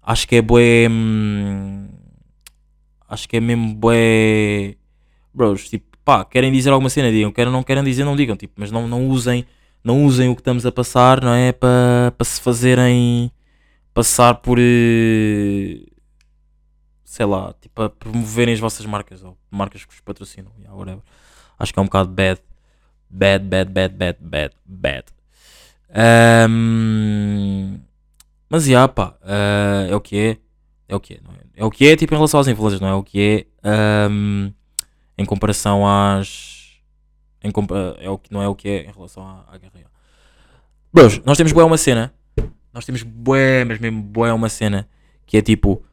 Acho 0.02 0.28
que 0.28 0.36
é 0.38 0.42
bué. 0.42 0.88
hum, 0.90 1.88
acho 3.10 3.28
que 3.28 3.38
é 3.38 3.40
mesmo 3.40 3.74
bué. 3.76 4.76
Bros, 5.34 5.70
tipo, 5.70 5.98
pá, 6.06 6.24
querem 6.26 6.52
dizer 6.52 6.70
alguma 6.72 6.90
cena, 6.90 7.12
digam. 7.12 7.32
Querem, 7.32 7.52
não 7.52 7.64
querem 7.64 7.84
dizer, 7.84 8.04
não 8.06 8.16
digam. 8.16 8.36
Tipo, 8.38 8.54
mas 8.58 8.72
não, 8.72 8.88
não 8.88 9.08
usem. 9.10 9.46
Não 9.84 10.04
usem 10.06 10.30
o 10.30 10.36
que 10.36 10.42
estamos 10.42 10.66
a 10.66 10.72
passar, 10.72 11.22
não 11.22 11.34
é? 11.34 11.52
Para 11.52 12.14
se 12.24 12.42
fazerem 12.42 13.32
passar 13.94 14.36
por. 14.36 14.58
eh, 14.60 15.86
sei 17.04 17.26
lá, 17.26 17.54
tipo, 17.62 17.82
a 17.82 17.90
promoverem 17.90 18.54
as 18.54 18.60
vossas 18.60 18.86
marcas 18.86 19.24
ou 19.24 19.38
marcas 19.50 19.86
que 19.86 19.94
vos 19.94 20.02
patrocinam, 20.02 20.52
yeah, 20.60 20.76
whatever. 20.78 21.02
Acho 21.58 21.74
que 21.74 21.80
é 21.80 21.82
um 21.82 21.86
bocado 21.86 22.10
bad. 22.10 22.42
Bad, 23.10 23.46
bad, 23.46 23.72
bad, 23.72 23.96
bad, 23.96 24.18
bad, 24.22 24.56
bad. 24.66 25.06
Ahm, 26.46 27.80
mas 28.50 28.66
já, 28.66 28.88
pá, 28.88 29.16
ah, 29.24 29.86
é 29.90 29.96
o 29.96 30.02
que 30.02 30.18
é. 30.18 30.38
É 30.88 30.96
o 30.96 31.00
que 31.00 31.16
é, 31.16 31.20
não 31.24 31.32
é? 31.32 31.38
É 31.56 31.66
o 31.66 31.72
que 31.72 31.88
é, 31.88 31.96
tipo, 31.96 32.14
em 32.14 32.18
relação 32.18 32.40
às 32.40 32.48
influências, 32.48 32.82
não 32.82 32.88
é? 32.90 32.94
o 32.94 33.04
que 33.04 33.48
é. 33.64 33.70
ahm, 33.70 34.52
em 35.18 35.26
comparação 35.26 35.88
às. 35.88 36.80
Em 37.44 37.52
compa- 37.52 37.96
é 38.00 38.10
o 38.10 38.18
que 38.18 38.32
não 38.34 38.42
é 38.42 38.48
o 38.48 38.56
que 38.56 38.68
é 38.68 38.84
em 38.86 38.92
relação 38.92 39.26
à, 39.26 39.46
à 39.52 39.58
guerra. 39.58 39.74
Bros, 40.94 41.20
nós 41.26 41.38
temos 41.38 41.52
bué 41.54 41.64
uma 41.64 41.78
cena. 41.78 42.14
Nós 42.74 42.86
temos 42.86 43.04
bué, 43.04 43.64
mas 43.66 43.80
mesmo 43.80 44.02
bué 44.02 44.32
uma 44.34 44.50
cena. 44.50 44.88
Que 45.26 45.38
é 45.38 45.42
tipo. 45.42 45.84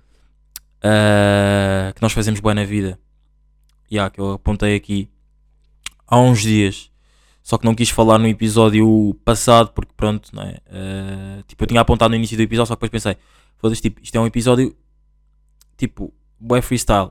ah, 0.82 1.92
que 1.94 2.02
nós 2.02 2.12
fazemos 2.12 2.40
bué 2.40 2.54
na 2.54 2.64
vida. 2.64 2.98
E 3.90 3.98
há 3.98 4.08
que 4.10 4.20
eu 4.20 4.32
apontei 4.32 4.74
aqui 4.76 5.08
há 6.06 6.18
uns 6.18 6.40
dias. 6.42 6.90
Só 7.42 7.58
que 7.58 7.64
não 7.64 7.74
quis 7.74 7.90
falar 7.90 8.18
no 8.18 8.28
episódio 8.28 9.14
passado, 9.24 9.72
porque 9.72 9.92
pronto, 9.96 10.30
não 10.32 10.42
é? 10.42 10.58
Ah, 10.70 11.42
tipo, 11.46 11.62
eu 11.64 11.66
tinha 11.66 11.80
apontado 11.80 12.10
no 12.10 12.16
início 12.16 12.36
do 12.36 12.42
episódio, 12.42 12.68
só 12.68 12.76
que 12.76 12.86
depois 12.86 13.02
pensei, 13.02 13.16
foda-se, 13.58 13.82
tipo, 13.82 14.00
isto 14.02 14.14
é 14.16 14.20
um 14.20 14.26
episódio 14.26 14.76
tipo, 15.76 16.12
bué 16.38 16.62
freestyle. 16.62 17.10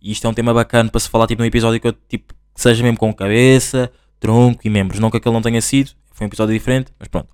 E 0.00 0.12
isto 0.12 0.26
é 0.26 0.30
um 0.30 0.34
tema 0.34 0.54
bacana 0.54 0.90
para 0.90 1.00
se 1.00 1.08
falar 1.08 1.26
tipo 1.26 1.42
num 1.42 1.46
episódio 1.46 1.80
que 1.80 1.88
eu 1.88 1.92
tipo 1.92 2.34
seja 2.54 2.82
mesmo 2.82 2.96
com 2.96 3.12
cabeça, 3.12 3.90
tronco 4.20 4.60
e 4.64 4.70
membros. 4.70 5.00
Não 5.00 5.10
que 5.10 5.16
aquele 5.16 5.34
não 5.34 5.42
tenha 5.42 5.60
sido, 5.60 5.92
foi 6.12 6.26
um 6.26 6.28
episódio 6.28 6.54
diferente, 6.54 6.92
mas 6.98 7.08
pronto. 7.08 7.28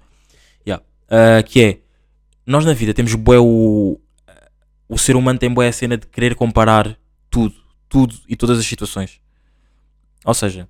Yeah. 0.67 0.85
Ah, 1.11 1.43
que 1.43 1.63
é, 1.63 1.81
nós 2.47 2.65
na 2.65 2.73
vida 2.73 2.95
temos 2.95 3.15
bué 3.15 3.39
o. 3.39 4.01
O 4.89 4.99
ser 4.99 5.17
humano 5.17 5.39
tem 5.39 5.49
bué 5.51 5.69
a 5.69 5.73
cena 5.73 5.97
de 5.97 6.07
querer 6.07 6.35
comparar 6.35 6.99
tudo, 7.31 7.55
tudo 7.89 8.15
e 8.29 8.37
todas 8.37 8.59
as 8.59 8.67
situações. 8.67 9.21
Ou 10.25 10.35
seja, 10.35 10.69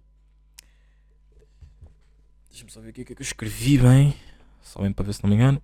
deixa-me 2.63 2.71
só 2.71 2.81
ver 2.81 2.91
aqui 2.91 3.03
o 3.03 3.05
que 3.05 3.13
é 3.13 3.17
que 3.17 3.23
eu 3.23 3.27
escrevi 3.27 3.79
bem, 3.79 4.15
só 4.63 4.81
bem 4.81 4.93
para 4.93 5.05
ver 5.05 5.13
se 5.13 5.23
não 5.23 5.31
me 5.31 5.37
engano. 5.37 5.61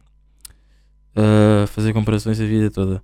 Ah, 1.14 1.67
fazer 1.69 1.93
comparações 1.93 2.40
a 2.40 2.45
vida 2.45 2.71
toda. 2.71 3.02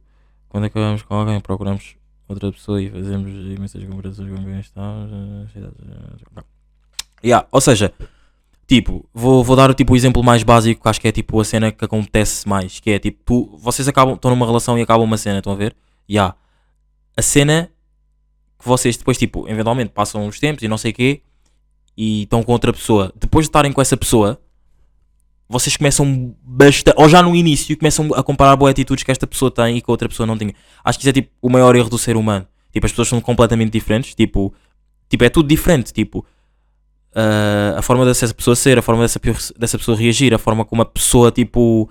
Quando 0.49 0.65
acabamos 0.65 1.03
com 1.03 1.15
alguém, 1.15 1.41
procuramos 1.41 1.97
outra 2.29 2.51
pessoa 2.53 2.83
e 2.83 2.91
fazemos 2.91 3.31
imensas 3.31 3.85
comparações 3.85 4.31
com 4.31 4.45
quem 4.45 4.61
estamos. 4.61 5.13
eh, 5.57 6.43
Yeah, 7.23 7.49
ou 7.51 7.61
seja, 7.61 7.93
tipo, 8.67 9.09
vou, 9.15 9.43
vou 9.43 9.57
dar 9.57 9.73
tipo, 9.75 9.95
o 9.95 9.97
exemplo 9.97 10.23
mais 10.23 10.43
básico 10.43 10.83
que 10.83 10.89
acho 10.89 11.01
que 11.01 11.09
é 11.09 11.13
tipo 11.13 11.41
a 11.41 11.45
cena 11.45 11.73
que 11.73 11.85
acontece 11.85 12.47
mais, 12.47 12.81
que 12.81 12.91
é 12.91 12.99
tipo, 12.99 13.23
tu, 13.25 13.57
vocês 13.59 13.89
acabam, 13.89 14.15
estão 14.15 14.31
numa 14.31 14.45
relação 14.45 14.79
e 14.79 14.83
acabam 14.83 15.05
uma 15.07 15.17
cena, 15.17 15.39
estão 15.39 15.53
a 15.53 15.57
ver? 15.57 15.75
Yeah. 16.11 16.37
A 17.17 17.23
cena 17.23 17.71
que 18.59 18.67
vocês 18.67 18.97
depois, 18.97 19.17
tipo, 19.17 19.49
eventualmente 19.49 19.91
passam 19.93 20.27
os 20.27 20.39
tempos 20.39 20.63
e 20.63 20.69
não 20.69 20.77
sei 20.79 20.91
o 20.91 20.95
quê 20.95 21.23
e 21.97 22.23
estão 22.23 22.43
com 22.43 22.53
outra 22.53 22.73
pessoa. 22.73 23.13
Depois 23.19 23.47
de 23.47 23.49
estarem 23.49 23.73
com 23.73 23.81
essa 23.81 23.97
pessoa, 23.97 24.41
vocês 25.49 25.77
começam 25.77 26.35
bastante, 26.43 26.97
ou 26.99 27.09
já 27.09 27.23
no 27.23 27.35
início, 27.35 27.77
começam 27.77 28.13
a 28.15 28.23
comparar 28.23 28.57
boas 28.57 28.71
atitudes 28.71 29.05
que 29.05 29.11
esta 29.11 29.27
pessoa 29.27 29.51
tem 29.51 29.77
e 29.77 29.81
que 29.81 29.91
a 29.91 29.93
outra 29.93 30.09
pessoa 30.09 30.27
não 30.27 30.37
tinha. 30.37 30.55
Acho 30.83 30.99
que 30.99 31.05
isso 31.05 31.11
é 31.11 31.13
tipo 31.13 31.31
o 31.41 31.49
maior 31.49 31.77
erro 31.77 31.91
do 31.91 31.99
ser 31.99 32.17
humano. 32.17 32.47
Tipo, 32.73 32.87
as 32.87 32.93
pessoas 32.93 33.09
são 33.09 33.21
completamente 33.21 33.71
diferentes, 33.71 34.15
tipo, 34.15 34.53
tipo 35.09 35.23
é 35.23 35.29
tudo 35.29 35.49
diferente, 35.49 35.93
tipo, 35.93 36.27
ah, 37.15 37.75
a 37.79 37.83
forma 37.83 38.05
dessa 38.05 38.33
pessoa 38.35 38.57
ser, 38.57 38.79
a 38.79 38.83
forma 38.83 39.03
dessa, 39.03 39.21
dessa 39.57 39.79
pessoa 39.79 39.97
reagir, 39.97 40.35
a 40.35 40.39
forma 40.39 40.65
como 40.65 40.83
a 40.83 40.85
pessoa, 40.85 41.31
tipo, 41.31 41.89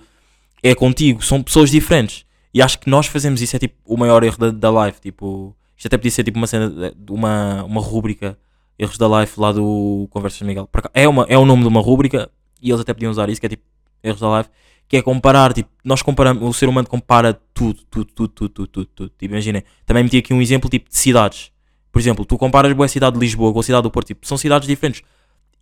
é 0.62 0.74
contigo, 0.74 1.24
são 1.24 1.42
pessoas 1.42 1.70
diferentes. 1.70 2.26
E 2.52 2.60
acho 2.62 2.78
que 2.78 2.88
nós 2.90 3.06
fazemos 3.06 3.40
isso, 3.40 3.56
é 3.56 3.58
tipo 3.58 3.74
o 3.86 3.96
maior 3.96 4.22
erro 4.22 4.36
da, 4.38 4.50
da 4.50 4.70
live, 4.70 5.00
tipo, 5.00 5.56
isto 5.76 5.86
até 5.86 5.96
podia 5.96 6.10
ser 6.10 6.24
tipo 6.24 6.38
uma 6.38 6.46
cena, 6.46 6.94
uma, 7.08 7.64
uma 7.64 7.80
rúbrica, 7.80 8.38
erros 8.78 8.98
da 8.98 9.06
live 9.06 9.32
lá 9.36 9.52
do 9.52 10.08
Conversas 10.10 10.38
de 10.38 10.44
Miguel. 10.44 10.68
É, 10.92 11.08
uma, 11.08 11.26
é 11.28 11.38
o 11.38 11.44
nome 11.44 11.62
de 11.62 11.68
uma 11.68 11.80
rúbrica 11.80 12.30
e 12.60 12.70
eles 12.70 12.80
até 12.80 12.92
podiam 12.92 13.10
usar 13.10 13.28
isso, 13.28 13.40
que 13.40 13.46
é 13.46 13.50
tipo 13.50 13.62
erros 14.02 14.20
da 14.20 14.28
live, 14.28 14.48
que 14.88 14.96
é 14.96 15.02
comparar, 15.02 15.52
tipo, 15.52 15.70
nós 15.84 16.02
comparamos, 16.02 16.42
o 16.42 16.52
ser 16.52 16.68
humano 16.68 16.86
compara 16.88 17.34
tudo, 17.54 17.80
tudo, 17.90 18.04
tudo, 18.06 18.28
tudo, 18.28 18.48
tudo, 18.48 18.68
tudo, 18.68 18.86
tudo. 18.86 19.08
Tipo, 19.10 19.32
imaginem, 19.32 19.64
também 19.86 20.04
meti 20.04 20.18
aqui 20.18 20.34
um 20.34 20.42
exemplo 20.42 20.68
tipo 20.68 20.90
de 20.90 20.96
cidades. 20.96 21.50
Por 21.90 21.98
exemplo, 21.98 22.24
tu 22.24 22.36
comparas 22.36 22.72
boa 22.72 22.88
cidade 22.88 23.14
de 23.14 23.20
Lisboa 23.20 23.52
com 23.52 23.60
a 23.60 23.62
cidade 23.62 23.82
do 23.82 23.90
Porto, 23.90 24.08
tipo, 24.08 24.26
são 24.26 24.36
cidades 24.36 24.68
diferentes. 24.68 25.02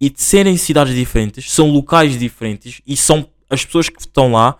E 0.00 0.10
de 0.10 0.20
serem 0.20 0.56
cidades 0.56 0.94
diferentes, 0.94 1.52
são 1.52 1.70
locais 1.70 2.18
diferentes 2.18 2.80
e 2.86 2.96
são 2.96 3.28
as 3.48 3.64
pessoas 3.64 3.88
que 3.88 4.00
estão 4.00 4.32
lá. 4.32 4.56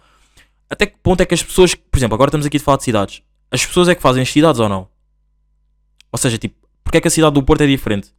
Até 0.71 0.87
que 0.87 0.97
ponto 1.03 1.21
é 1.21 1.27
que 1.27 1.35
as 1.35 1.43
pessoas, 1.43 1.75
por 1.75 1.99
exemplo, 1.99 2.15
agora 2.15 2.29
estamos 2.29 2.47
aqui 2.47 2.59
a 2.59 2.61
falar 2.61 2.79
de 2.79 2.85
cidades, 2.85 3.23
as 3.51 3.67
pessoas 3.67 3.89
é 3.89 3.95
que 3.95 4.03
fazem 4.03 4.23
as 4.23 4.31
cidades 4.31 4.61
ou 4.61 4.69
não? 4.69 4.89
Ou 6.13 6.19
seja, 6.19 6.39
tipo, 6.39 6.55
porque 6.85 6.99
é 6.99 7.01
que 7.01 7.09
a 7.09 7.11
cidade 7.11 7.35
do 7.35 7.43
Porto 7.43 7.63
é 7.63 7.67
diferente? 7.67 8.13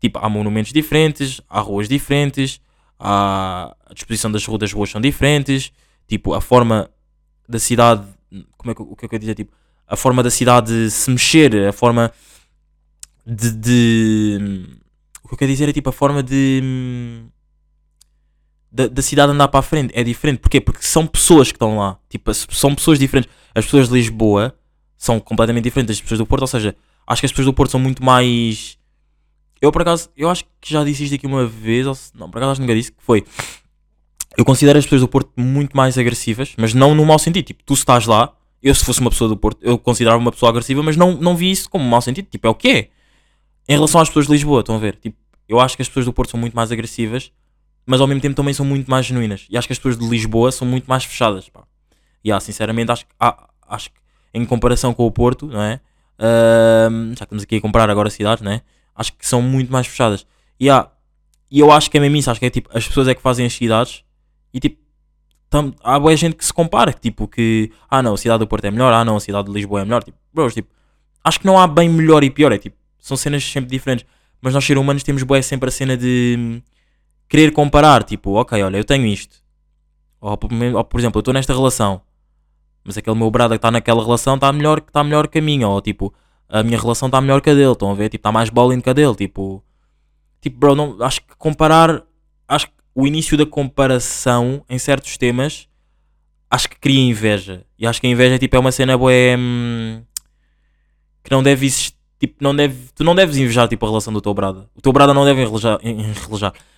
Tipo, 0.00 0.18
há 0.18 0.28
monumentos 0.28 0.72
diferentes, 0.72 1.40
há 1.48 1.60
ruas 1.60 1.88
diferentes, 1.88 2.60
há 2.98 3.74
a 3.86 3.94
disposição 3.94 4.30
das 4.30 4.44
ruas, 4.44 4.60
das 4.60 4.72
ruas 4.72 4.90
são 4.90 5.00
diferentes, 5.00 5.72
tipo, 6.06 6.34
a 6.34 6.40
forma 6.40 6.90
da 7.48 7.58
cidade, 7.58 8.06
como 8.56 8.70
é 8.72 8.74
que, 8.74 8.82
o 8.82 8.96
que 8.96 9.06
é 9.06 9.08
eu 9.08 9.12
ia 9.14 9.18
dizer, 9.18 9.34
tipo, 9.34 9.52
a 9.88 9.96
forma 9.96 10.22
da 10.22 10.30
cidade 10.30 10.90
se 10.90 11.10
mexer, 11.10 11.68
a 11.68 11.72
forma 11.72 12.12
de, 13.24 13.50
de- 13.52 14.66
o 15.22 15.28
que 15.28 15.34
eu 15.34 15.38
quero 15.38 15.50
dizer 15.52 15.68
é 15.68 15.72
tipo 15.72 15.88
a 15.88 15.92
forma 15.92 16.22
de 16.22 17.24
da, 18.70 18.86
da 18.88 19.02
cidade 19.02 19.32
andar 19.32 19.48
para 19.48 19.60
a 19.60 19.62
frente 19.62 19.92
é 19.96 20.02
diferente, 20.04 20.38
porquê? 20.40 20.60
Porque 20.60 20.82
são 20.82 21.06
pessoas 21.06 21.48
que 21.50 21.56
estão 21.56 21.78
lá, 21.78 21.98
tipo, 22.08 22.32
são 22.34 22.74
pessoas 22.74 22.98
diferentes, 22.98 23.30
as 23.54 23.64
pessoas 23.64 23.88
de 23.88 23.94
Lisboa 23.94 24.54
são 24.96 25.18
completamente 25.20 25.64
diferentes 25.64 25.96
das 25.96 26.00
pessoas 26.02 26.18
do 26.18 26.26
Porto, 26.26 26.42
ou 26.42 26.48
seja, 26.48 26.74
acho 27.06 27.20
que 27.22 27.26
as 27.26 27.32
pessoas 27.32 27.46
do 27.46 27.54
Porto 27.54 27.70
são 27.70 27.80
muito 27.80 28.02
mais 28.04 28.76
eu 29.60 29.72
por 29.72 29.82
acaso, 29.82 30.10
eu 30.16 30.28
acho 30.28 30.44
que 30.60 30.72
já 30.72 30.84
disse 30.84 31.04
isto 31.04 31.14
aqui 31.14 31.26
uma 31.26 31.46
vez, 31.46 31.86
ou 31.86 31.96
não, 32.14 32.30
por 32.30 32.38
acaso 32.38 32.52
acho 32.52 32.60
que 32.60 32.66
nunca 32.66 32.74
disse, 32.78 32.92
que 32.92 33.02
foi 33.02 33.24
eu 34.36 34.44
considero 34.44 34.78
as 34.78 34.84
pessoas 34.84 35.00
do 35.00 35.08
Porto 35.08 35.30
muito 35.36 35.74
mais 35.76 35.96
agressivas, 35.96 36.52
mas 36.58 36.74
não 36.74 36.94
no 36.94 37.04
mau 37.06 37.18
sentido. 37.18 37.44
Tipo, 37.46 37.62
tu 37.64 37.72
estás 37.74 38.06
lá, 38.06 38.34
eu 38.62 38.74
se 38.74 38.84
fosse 38.84 39.00
uma 39.00 39.08
pessoa 39.10 39.28
do 39.28 39.36
Porto, 39.36 39.58
eu 39.62 39.78
considerava 39.78 40.18
uma 40.18 40.30
pessoa 40.30 40.50
agressiva, 40.50 40.82
mas 40.82 40.96
não, 40.96 41.12
não 41.14 41.34
vi 41.34 41.50
isso 41.50 41.70
como 41.70 41.84
mau 41.84 42.02
sentido. 42.02 42.28
Tipo, 42.30 42.46
é 42.46 42.50
o 42.50 42.54
que 42.54 42.68
é. 42.68 42.88
Em 43.68 43.72
relação 43.74 44.00
às 44.00 44.08
pessoas 44.08 44.26
de 44.26 44.32
Lisboa, 44.32 44.60
estão 44.60 44.76
a 44.76 44.78
ver? 44.78 44.96
Tipo, 44.96 45.16
eu 45.48 45.58
acho 45.58 45.74
que 45.74 45.82
as 45.82 45.88
pessoas 45.88 46.04
do 46.04 46.12
Porto 46.12 46.30
são 46.32 46.38
muito 46.40 46.54
mais 46.54 46.70
agressivas, 46.70 47.32
mas 47.86 48.00
ao 48.00 48.06
mesmo 48.06 48.20
tempo 48.20 48.34
também 48.36 48.52
são 48.52 48.66
muito 48.66 48.90
mais 48.90 49.06
genuínas. 49.06 49.46
E 49.48 49.56
acho 49.56 49.66
que 49.66 49.72
as 49.72 49.78
pessoas 49.78 49.96
de 49.96 50.06
Lisboa 50.06 50.52
são 50.52 50.66
muito 50.68 50.84
mais 50.86 51.04
fechadas, 51.04 51.48
pá. 51.48 51.62
E 52.22 52.30
ah, 52.30 52.38
sinceramente, 52.38 52.90
acho, 52.92 53.06
que- 53.06 53.12
acho 53.68 53.90
que 53.90 53.96
em 54.34 54.44
comparação 54.44 54.92
com 54.92 55.06
o 55.06 55.10
Porto, 55.10 55.46
não 55.46 55.62
é? 55.62 55.80
Ahm, 56.18 57.14
já 57.16 57.24
estamos 57.24 57.44
aqui 57.44 57.56
a 57.56 57.60
comparar 57.60 57.88
agora 57.88 58.10
cidades, 58.10 58.42
não 58.42 58.52
é? 58.52 58.60
Acho 58.96 59.12
que 59.12 59.26
são 59.26 59.42
muito 59.42 59.70
mais 59.70 59.86
fechadas. 59.86 60.26
E 60.58 60.70
ah, 60.70 60.90
e 61.50 61.60
eu 61.60 61.70
acho 61.70 61.90
que 61.90 61.96
é 61.96 62.00
mesmo 62.00 62.16
isso, 62.16 62.30
acho 62.30 62.40
que 62.40 62.46
é 62.46 62.50
tipo, 62.50 62.68
as 62.76 62.86
pessoas 62.86 63.08
é 63.08 63.14
que 63.14 63.22
fazem 63.22 63.46
as 63.46 63.52
cidades 63.52 64.02
e 64.52 64.58
tipo, 64.58 64.78
tam, 65.48 65.72
há 65.82 65.98
boa 65.98 66.16
gente 66.16 66.34
que 66.34 66.44
se 66.44 66.52
compara, 66.52 66.92
tipo, 66.92 67.28
que 67.28 67.70
ah 67.88 68.02
não, 68.02 68.14
a 68.14 68.16
cidade 68.16 68.40
do 68.40 68.46
Porto 68.46 68.64
é 68.64 68.70
melhor, 68.70 68.92
ah 68.92 69.04
não, 69.04 69.16
a 69.16 69.20
cidade 69.20 69.46
de 69.46 69.52
Lisboa 69.52 69.80
é 69.80 69.84
melhor, 69.84 70.02
tipo, 70.02 70.18
bros, 70.32 70.54
tipo, 70.54 70.68
acho 71.22 71.38
que 71.38 71.46
não 71.46 71.58
há 71.58 71.66
bem 71.66 71.88
melhor 71.88 72.24
e 72.24 72.30
pior, 72.30 72.52
é 72.52 72.58
tipo, 72.58 72.76
são 72.98 73.16
cenas 73.16 73.44
sempre 73.44 73.70
diferentes, 73.70 74.04
mas 74.40 74.54
nós 74.54 74.64
seres 74.64 74.80
humanos 74.80 75.02
temos 75.02 75.22
boa 75.22 75.40
sempre 75.40 75.68
a 75.68 75.72
cena 75.72 75.96
de 75.96 76.36
hum, 76.38 76.62
querer 77.28 77.52
comparar, 77.52 78.02
tipo, 78.02 78.32
ok, 78.32 78.60
olha, 78.62 78.76
eu 78.76 78.84
tenho 78.84 79.06
isto, 79.06 79.36
ou, 80.20 80.30
ou, 80.30 80.84
por 80.84 81.00
exemplo, 81.00 81.18
eu 81.18 81.20
estou 81.20 81.34
nesta 81.34 81.52
relação, 81.52 82.00
mas 82.82 82.98
aquele 82.98 83.16
meu 83.16 83.30
brother 83.30 83.56
que 83.56 83.58
está 83.58 83.70
naquela 83.70 84.02
relação 84.02 84.34
está 84.34 84.52
melhor, 84.52 84.80
tá 84.80 85.04
melhor 85.04 85.28
que 85.28 85.38
a 85.38 85.42
minha, 85.42 85.68
ou 85.68 85.80
tipo, 85.80 86.12
a 86.48 86.62
minha 86.62 86.78
relação 86.78 87.06
está 87.06 87.20
melhor 87.20 87.40
que 87.40 87.50
a 87.50 87.54
dele, 87.54 87.72
estão 87.72 87.90
a 87.90 87.94
ver, 87.94 88.08
tipo, 88.08 88.20
está 88.20 88.32
mais 88.32 88.50
bowling 88.50 88.80
que 88.80 88.90
a 88.90 88.92
dele, 88.92 89.14
tipo, 89.14 89.62
tipo, 90.40 90.58
bro, 90.58 90.74
não, 90.74 90.96
acho 91.02 91.20
que 91.20 91.36
comparar, 91.36 92.02
acho 92.48 92.66
que 92.66 92.72
o 92.94 93.06
início 93.06 93.36
da 93.36 93.44
comparação 93.44 94.64
em 94.68 94.78
certos 94.78 95.16
temas 95.16 95.68
acho 96.50 96.68
que 96.68 96.78
cria 96.78 97.00
inveja. 97.00 97.64
E 97.78 97.86
acho 97.86 98.00
que 98.00 98.06
a 98.06 98.10
inveja 98.10 98.38
tipo, 98.38 98.56
é 98.56 98.58
uma 98.58 98.72
cena 98.72 98.96
boa 98.96 99.12
que 101.22 101.30
não 101.30 101.42
deve 101.42 101.66
existir. 101.66 101.94
Tipo, 102.18 102.36
não 102.40 102.56
deve, 102.56 102.74
tu 102.94 103.04
não 103.04 103.14
deves 103.14 103.36
invejar 103.36 103.68
tipo, 103.68 103.84
a 103.84 103.88
relação 103.88 104.12
do 104.12 104.22
teu 104.22 104.32
brada. 104.32 104.70
O 104.74 104.80
teu 104.80 104.90
brada 104.92 105.12
não 105.12 105.24
deve 105.24 105.42
enrelejar, 105.42 105.78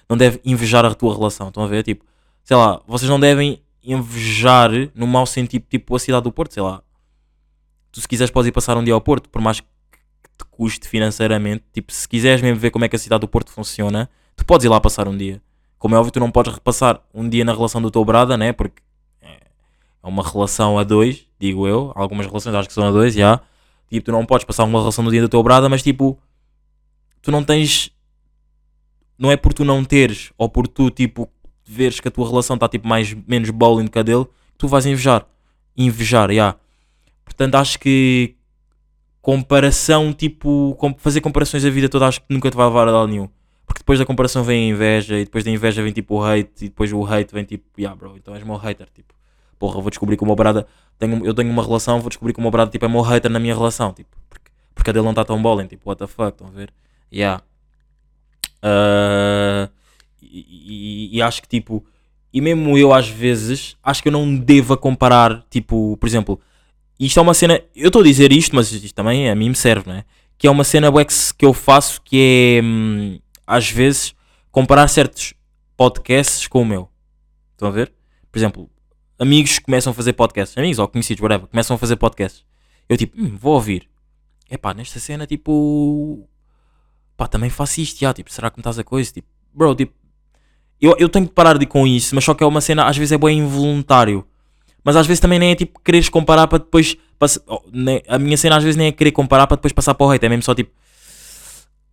não 0.08 0.16
deve 0.16 0.40
invejar 0.44 0.84
a 0.84 0.94
tua 0.94 1.14
relação. 1.14 1.48
Estão 1.48 1.62
a 1.62 1.68
ver? 1.68 1.84
Tipo, 1.84 2.04
sei 2.42 2.56
lá, 2.56 2.80
vocês 2.88 3.08
não 3.08 3.20
devem 3.20 3.62
invejar 3.84 4.70
no 4.94 5.06
mau 5.06 5.24
sentido, 5.24 5.64
tipo 5.68 5.94
a 5.94 5.98
cidade 5.98 6.24
do 6.24 6.32
Porto, 6.32 6.54
sei 6.54 6.62
lá. 6.62 6.82
Tu 7.90 8.00
se 8.00 8.08
quiseres 8.08 8.30
podes 8.30 8.48
ir 8.48 8.52
passar 8.52 8.76
um 8.76 8.84
dia 8.84 8.94
ao 8.94 9.00
Porto, 9.00 9.28
por 9.28 9.40
mais 9.40 9.60
que 9.60 9.66
te 10.38 10.44
custe 10.50 10.88
financeiramente, 10.88 11.64
tipo, 11.72 11.92
se 11.92 12.08
quiseres 12.08 12.42
mesmo 12.42 12.60
ver 12.60 12.70
como 12.70 12.84
é 12.84 12.88
que 12.88 12.96
a 12.96 12.98
cidade 12.98 13.20
do 13.20 13.28
Porto 13.28 13.50
funciona, 13.50 14.08
tu 14.36 14.44
podes 14.44 14.64
ir 14.64 14.68
lá 14.68 14.80
passar 14.80 15.08
um 15.08 15.16
dia. 15.16 15.42
Como 15.78 15.94
é 15.94 15.98
óbvio, 15.98 16.12
tu 16.12 16.20
não 16.20 16.30
podes 16.30 16.52
repassar 16.52 17.00
um 17.14 17.28
dia 17.28 17.44
na 17.44 17.52
relação 17.52 17.80
do 17.80 17.90
teu 17.90 18.04
brada, 18.04 18.36
né? 18.36 18.52
Porque 18.52 18.82
é 19.22 20.06
uma 20.06 20.22
relação 20.22 20.78
a 20.78 20.84
dois, 20.84 21.26
digo 21.38 21.66
eu. 21.66 21.92
Algumas 21.94 22.26
relações 22.26 22.54
acho 22.54 22.68
que 22.68 22.74
são 22.74 22.86
a 22.86 22.90
dois, 22.90 23.14
já. 23.14 23.40
Tipo, 23.88 24.06
tu 24.06 24.12
não 24.12 24.26
podes 24.26 24.44
passar 24.44 24.64
uma 24.64 24.78
relação 24.78 25.04
no 25.04 25.10
dia 25.10 25.20
do 25.20 25.28
teu 25.28 25.42
brada, 25.42 25.68
mas 25.68 25.82
tipo, 25.82 26.18
tu 27.22 27.30
não 27.30 27.44
tens. 27.44 27.90
Não 29.18 29.30
é 29.30 29.36
por 29.36 29.52
tu 29.52 29.64
não 29.64 29.84
teres, 29.84 30.32
ou 30.38 30.48
por 30.48 30.68
tu, 30.68 30.90
tipo, 30.90 31.28
veres 31.64 32.00
que 32.00 32.08
a 32.08 32.10
tua 32.10 32.28
relação 32.28 32.54
está 32.54 32.68
tipo 32.68 32.86
mais, 32.86 33.14
menos 33.26 33.50
bowling 33.50 33.88
que 33.88 33.98
a 33.98 34.02
dele, 34.02 34.24
que 34.24 34.58
tu 34.58 34.68
vais 34.68 34.86
invejar. 34.86 35.26
Invejar, 35.76 36.32
já. 36.32 36.56
Portanto, 37.28 37.54
acho 37.56 37.78
que 37.78 38.34
comparação, 39.20 40.12
tipo, 40.12 40.76
fazer 40.98 41.20
comparações 41.20 41.62
da 41.62 41.70
vida 41.70 41.88
toda, 41.88 42.06
acho 42.06 42.20
que 42.20 42.26
nunca 42.32 42.50
te 42.50 42.56
vai 42.56 42.66
levar 42.66 42.88
a 42.88 42.90
lado 42.90 43.08
nenhum. 43.08 43.28
Porque 43.66 43.80
depois 43.80 43.98
da 43.98 44.06
comparação 44.06 44.42
vem 44.42 44.70
a 44.70 44.74
inveja, 44.74 45.18
e 45.18 45.24
depois 45.24 45.44
da 45.44 45.50
inveja 45.50 45.82
vem 45.82 45.92
tipo 45.92 46.14
o 46.16 46.24
hate, 46.24 46.64
e 46.64 46.68
depois 46.68 46.90
o 46.92 47.04
hate 47.04 47.34
vem 47.34 47.44
tipo, 47.44 47.64
yeah, 47.78 47.94
bro, 47.94 48.16
então 48.16 48.34
és 48.34 48.42
meu 48.42 48.56
hater, 48.56 48.88
tipo, 48.94 49.14
porra, 49.58 49.80
vou 49.80 49.90
descobrir 49.90 50.16
que 50.16 50.22
o 50.22 50.26
meu 50.26 50.34
brada, 50.34 50.66
tenho, 50.98 51.24
eu 51.26 51.34
tenho 51.34 51.50
uma 51.50 51.62
relação, 51.62 52.00
vou 52.00 52.08
descobrir 52.08 52.32
que 52.32 52.38
o 52.38 52.42
meu 52.42 52.50
brada, 52.50 52.70
tipo, 52.70 52.84
é 52.84 52.88
meu 52.88 53.02
hater 53.02 53.30
na 53.30 53.38
minha 53.38 53.54
relação, 53.54 53.92
tipo, 53.92 54.08
porque, 54.30 54.50
porque 54.74 54.88
a 54.90 54.92
dele 54.92 55.04
não 55.04 55.12
está 55.12 55.24
tão 55.24 55.40
bola, 55.42 55.64
tipo, 55.66 55.88
what 55.90 55.98
the 55.98 56.06
fuck, 56.06 56.28
estão 56.30 56.46
a 56.46 56.50
ver? 56.50 56.72
Yeah. 57.12 57.42
Ah, 58.62 59.68
e, 60.22 61.10
e- 61.12 61.16
e 61.18 61.22
acho 61.22 61.42
que, 61.42 61.48
tipo, 61.48 61.84
e 62.32 62.40
mesmo 62.40 62.76
eu 62.76 62.92
às 62.92 63.08
vezes, 63.08 63.76
acho 63.82 64.02
que 64.02 64.08
eu 64.08 64.12
não 64.12 64.36
devo 64.36 64.76
comparar, 64.76 65.44
tipo, 65.50 65.96
por 65.98 66.06
exemplo, 66.06 66.40
isto 67.06 67.18
é 67.18 67.22
uma 67.22 67.34
cena, 67.34 67.60
eu 67.76 67.88
estou 67.88 68.02
a 68.02 68.04
dizer 68.04 68.32
isto, 68.32 68.56
mas 68.56 68.72
isto 68.72 68.94
também 68.94 69.30
a 69.30 69.34
mim 69.34 69.50
me 69.50 69.54
serve, 69.54 69.88
não 69.88 69.96
é? 69.96 70.04
Que 70.36 70.46
é 70.46 70.50
uma 70.50 70.64
cena 70.64 70.88
que 71.36 71.44
eu 71.44 71.52
faço 71.52 72.00
que 72.02 72.58
é, 72.58 72.64
hum, 72.64 73.18
às 73.46 73.70
vezes, 73.70 74.14
comparar 74.50 74.88
certos 74.88 75.34
podcasts 75.76 76.48
com 76.48 76.62
o 76.62 76.66
meu. 76.66 76.88
Estão 77.52 77.68
a 77.68 77.70
ver? 77.70 77.92
Por 78.30 78.38
exemplo, 78.38 78.70
amigos 79.18 79.58
começam 79.58 79.90
a 79.92 79.94
fazer 79.94 80.12
podcasts, 80.12 80.56
amigos 80.58 80.78
ou 80.78 80.88
conhecidos, 80.88 81.22
whatever, 81.22 81.48
começam 81.48 81.74
a 81.76 81.78
fazer 81.78 81.96
podcasts. 81.96 82.44
Eu 82.88 82.96
tipo, 82.96 83.20
hum, 83.20 83.36
vou 83.36 83.54
ouvir. 83.54 83.88
Epá, 84.50 84.72
nesta 84.74 84.98
cena, 84.98 85.26
tipo, 85.26 86.28
pá, 87.16 87.26
também 87.26 87.50
faço 87.50 87.80
isto, 87.80 88.00
já, 88.00 88.12
tipo, 88.12 88.32
será 88.32 88.50
que 88.50 88.56
me 88.56 88.60
estás 88.60 88.78
a 88.78 88.84
coisa? 88.84 89.12
Tipo, 89.12 89.28
bro, 89.52 89.74
tipo, 89.74 89.92
eu, 90.80 90.94
eu 90.98 91.08
tenho 91.08 91.26
que 91.26 91.34
parar 91.34 91.58
de 91.58 91.66
com 91.66 91.86
isso, 91.86 92.14
mas 92.14 92.24
só 92.24 92.34
que 92.34 92.42
é 92.42 92.46
uma 92.46 92.60
cena, 92.60 92.86
às 92.86 92.96
vezes 92.96 93.12
é 93.12 93.18
bem 93.18 93.38
involuntário. 93.38 94.26
Mas 94.84 94.96
às 94.96 95.06
vezes 95.06 95.20
também 95.20 95.38
nem 95.38 95.50
é 95.52 95.54
tipo 95.54 95.80
quereres 95.80 96.08
comparar 96.08 96.46
para 96.46 96.58
depois. 96.58 96.96
oh, 97.46 97.62
a 98.08 98.18
minha 98.18 98.36
cena 98.36 98.56
às 98.56 98.62
vezes 98.62 98.76
nem 98.76 98.88
é 98.88 98.92
querer 98.92 99.12
comparar 99.12 99.46
para 99.46 99.56
depois 99.56 99.72
passar 99.72 99.94
para 99.94 100.06
o 100.06 100.10
hate, 100.10 100.24
é 100.24 100.28
mesmo 100.28 100.42
só 100.42 100.54
tipo. 100.54 100.70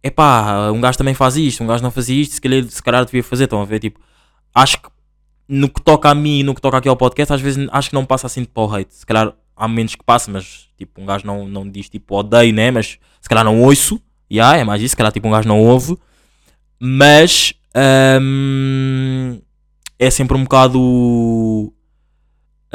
Epá, 0.04 0.72
um 0.72 0.80
gajo 0.80 0.98
também 0.98 1.16
faz 1.16 1.36
isto, 1.36 1.64
um 1.64 1.68
gajo 1.68 1.82
não 1.82 1.90
fazia 1.90 2.22
isto, 2.22 2.36
se 2.36 2.42
calhar, 2.42 2.64
se 2.64 2.84
calhar 2.84 3.06
devia 3.06 3.24
fazer. 3.24 3.46
Estão 3.46 3.62
a 3.62 3.66
ver? 3.66 3.80
Tipo, 3.80 4.00
acho 4.54 4.80
que 4.80 4.90
no 5.48 5.70
que 5.70 5.82
toca 5.82 6.10
a 6.10 6.16
mim 6.16 6.40
e 6.40 6.44
no 6.44 6.54
que 6.54 6.62
toca 6.62 6.78
aqui 6.78 6.88
ao 6.88 6.96
podcast, 6.96 7.34
às 7.34 7.42
vezes 7.42 7.68
acho 7.72 7.90
que 7.90 7.96
não 7.96 8.06
passa 8.06 8.28
assim 8.28 8.46
para 8.46 8.64
o 8.64 8.74
hate. 8.74 8.94
Se 8.94 9.06
calhar 9.06 9.34
há 9.56 9.68
momentos 9.68 9.96
que 9.96 10.04
passa, 10.04 10.30
mas 10.32 10.68
tipo, 10.78 11.02
um 11.02 11.06
gajo 11.06 11.26
não, 11.26 11.48
não 11.48 11.70
diz 11.70 11.90
tipo 11.90 12.16
odeio, 12.16 12.54
né? 12.54 12.72
Mas 12.72 12.98
se 13.22 13.30
calhar 13.30 13.44
não 13.44 13.62
ouço, 13.62 14.02
yeah, 14.32 14.58
é 14.58 14.64
mais 14.64 14.82
isso, 14.82 14.92
se 14.92 14.98
calhar 14.98 15.12
tipo 15.12 15.28
um 15.28 15.32
gajo 15.32 15.48
não 15.48 15.60
ouve, 15.60 15.98
mas 16.80 17.54
hum, 18.22 19.40
é 19.98 20.10
sempre 20.10 20.38
um 20.38 20.44
bocado 20.44 21.74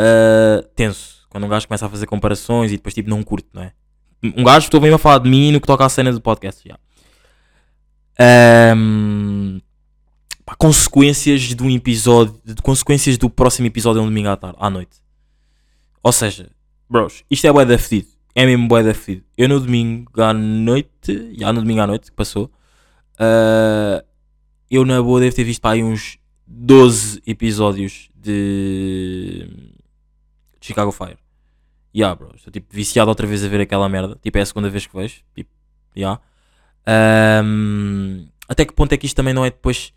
uh, 0.00 0.62
tenso 0.74 1.20
quando 1.30 1.44
um 1.44 1.48
gajo 1.48 1.66
começa 1.68 1.86
a 1.86 1.88
fazer 1.88 2.06
comparações 2.06 2.72
e 2.72 2.76
depois 2.76 2.92
tipo 2.92 3.08
não 3.08 3.22
curte, 3.22 3.48
não 3.52 3.62
é? 3.62 3.72
Um 4.22 4.44
gajo, 4.44 4.66
estou 4.66 4.80
mesmo 4.80 4.96
a 4.96 4.98
falar 4.98 5.18
de 5.18 5.30
mim 5.30 5.52
no 5.52 5.60
que 5.60 5.66
toca 5.66 5.84
à 5.84 5.88
cena 5.88 6.12
do 6.12 6.20
podcast. 6.20 6.68
já. 6.68 6.76
Um, 8.76 9.60
pá, 10.44 10.54
consequências 10.56 11.40
de 11.40 11.62
um 11.62 11.70
episódio, 11.70 12.38
de 12.44 12.60
consequências 12.60 13.16
do 13.16 13.30
próximo 13.30 13.66
episódio 13.68 14.02
um 14.02 14.06
domingo 14.06 14.28
à 14.28 14.36
tarde, 14.36 14.58
à 14.60 14.68
noite. 14.68 14.98
Ou 16.02 16.12
seja, 16.12 16.50
bros, 16.88 17.24
isto 17.30 17.46
é 17.46 17.52
bué 17.52 17.64
da 17.64 17.78
fedido. 17.78 18.08
É 18.34 18.44
mesmo 18.44 18.68
bué 18.68 18.82
da 18.82 18.92
fedido. 18.92 19.24
Eu 19.38 19.48
no 19.48 19.60
domingo 19.60 20.10
à 20.20 20.34
noite, 20.34 21.34
já 21.38 21.52
no 21.52 21.60
domingo 21.60 21.80
à 21.80 21.86
noite 21.86 22.10
que 22.10 22.16
passou, 22.16 22.50
uh, 23.14 24.04
eu 24.68 24.84
na 24.84 25.00
boa 25.00 25.20
devo 25.20 25.34
ter 25.34 25.44
visto 25.44 25.62
pá, 25.62 25.72
aí 25.72 25.82
uns 25.82 26.18
12 26.46 27.22
episódios 27.26 28.10
de 28.14 29.69
de 30.60 30.66
Chicago 30.66 30.92
Fire. 30.92 31.18
Yeah, 31.94 32.14
bro. 32.14 32.32
Estou 32.36 32.52
tipo 32.52 32.68
viciado 32.70 33.08
outra 33.08 33.26
vez 33.26 33.44
a 33.44 33.48
ver 33.48 33.60
aquela 33.60 33.88
merda. 33.88 34.18
Tipo, 34.22 34.38
é 34.38 34.40
a 34.42 34.46
segunda 34.46 34.70
vez 34.70 34.86
que 34.86 34.96
vejo. 34.96 35.22
Tipo, 35.34 35.50
yeah. 35.96 36.20
Ahm, 36.86 38.28
até 38.48 38.64
que 38.64 38.72
ponto 38.72 38.92
é 38.92 38.96
que 38.96 39.06
isto 39.06 39.16
também 39.16 39.34
não 39.34 39.44
é 39.44 39.50
depois. 39.50 39.92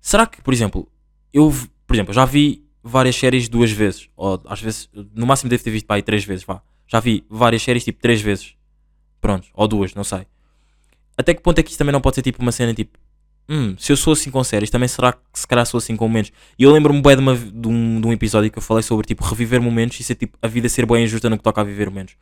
Será 0.00 0.26
que, 0.26 0.40
por 0.42 0.54
exemplo, 0.54 0.88
eu, 1.32 1.52
por 1.86 1.94
exemplo, 1.94 2.14
já 2.14 2.24
vi 2.24 2.64
várias 2.82 3.16
séries 3.16 3.48
duas 3.48 3.70
vezes. 3.70 4.08
Ou 4.16 4.40
às 4.46 4.60
vezes, 4.60 4.88
no 5.14 5.26
máximo 5.26 5.50
devo 5.50 5.62
ter 5.62 5.70
visto 5.70 5.86
para 5.86 5.96
aí 5.96 6.02
três 6.02 6.24
vezes. 6.24 6.44
Vá. 6.44 6.62
Já 6.86 7.00
vi 7.00 7.24
várias 7.28 7.62
séries 7.62 7.84
tipo 7.84 8.00
três 8.00 8.20
vezes. 8.20 8.54
Pronto, 9.20 9.48
ou 9.54 9.66
duas, 9.66 9.94
não 9.94 10.04
sei. 10.04 10.26
Até 11.16 11.32
que 11.32 11.42
ponto 11.42 11.58
é 11.58 11.62
que 11.62 11.70
isto 11.70 11.78
também 11.78 11.92
não 11.92 12.00
pode 12.00 12.16
ser 12.16 12.22
tipo 12.22 12.42
uma 12.42 12.52
cena 12.52 12.74
tipo. 12.74 12.98
Hum, 13.48 13.74
se 13.78 13.92
eu 13.92 13.96
sou 13.96 14.14
assim 14.14 14.30
com 14.30 14.42
séries, 14.42 14.70
também 14.70 14.88
será 14.88 15.12
que 15.12 15.20
se 15.34 15.46
calhar 15.46 15.66
sou 15.66 15.76
assim 15.78 15.94
com 15.96 16.08
momentos? 16.08 16.32
E 16.58 16.62
eu 16.62 16.72
lembro-me 16.72 17.02
bem 17.02 17.14
de, 17.14 17.20
uma- 17.20 17.36
de 17.36 17.68
um, 17.68 18.00
de 18.00 18.06
um 18.06 18.12
episódio 18.12 18.50
que 18.50 18.56
eu 18.58 18.62
falei 18.62 18.82
sobre 18.82 19.06
tipo 19.06 19.22
reviver 19.24 19.60
momentos 19.60 20.00
e 20.00 20.02
ser 20.02 20.14
tipo 20.14 20.38
a 20.40 20.48
vida 20.48 20.68
ser 20.68 20.86
bem 20.86 21.04
injusta 21.04 21.28
no 21.28 21.36
que 21.36 21.42
toca 21.42 21.60
a 21.60 21.64
viver 21.64 21.90
momentos. 21.90 22.14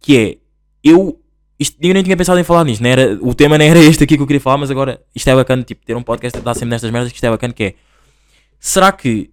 Que 0.00 0.18
é, 0.18 0.38
eu, 0.84 1.18
isto, 1.58 1.76
eu 1.80 1.94
nem 1.94 2.02
tinha 2.02 2.16
pensado 2.16 2.38
em 2.38 2.44
falar 2.44 2.64
nisto, 2.64 2.82
não 2.82 2.90
era, 2.90 3.18
o 3.22 3.34
tema 3.34 3.56
nem 3.56 3.70
era 3.70 3.78
este 3.78 4.04
aqui 4.04 4.16
que 4.16 4.22
eu 4.22 4.26
queria 4.26 4.40
falar, 4.40 4.58
mas 4.58 4.70
agora 4.70 5.00
isto 5.14 5.28
é 5.28 5.34
bacana, 5.34 5.62
tipo, 5.62 5.86
ter 5.86 5.96
um 5.96 6.02
podcast 6.02 6.38
dar 6.40 6.52
sempre 6.54 6.70
nestas 6.70 6.90
merdas 6.90 7.10
que 7.12 7.16
isto 7.16 7.24
é 7.24 7.30
bacana, 7.30 7.54
que 7.54 7.64
é, 7.64 7.74
será 8.60 8.92
que 8.92 9.30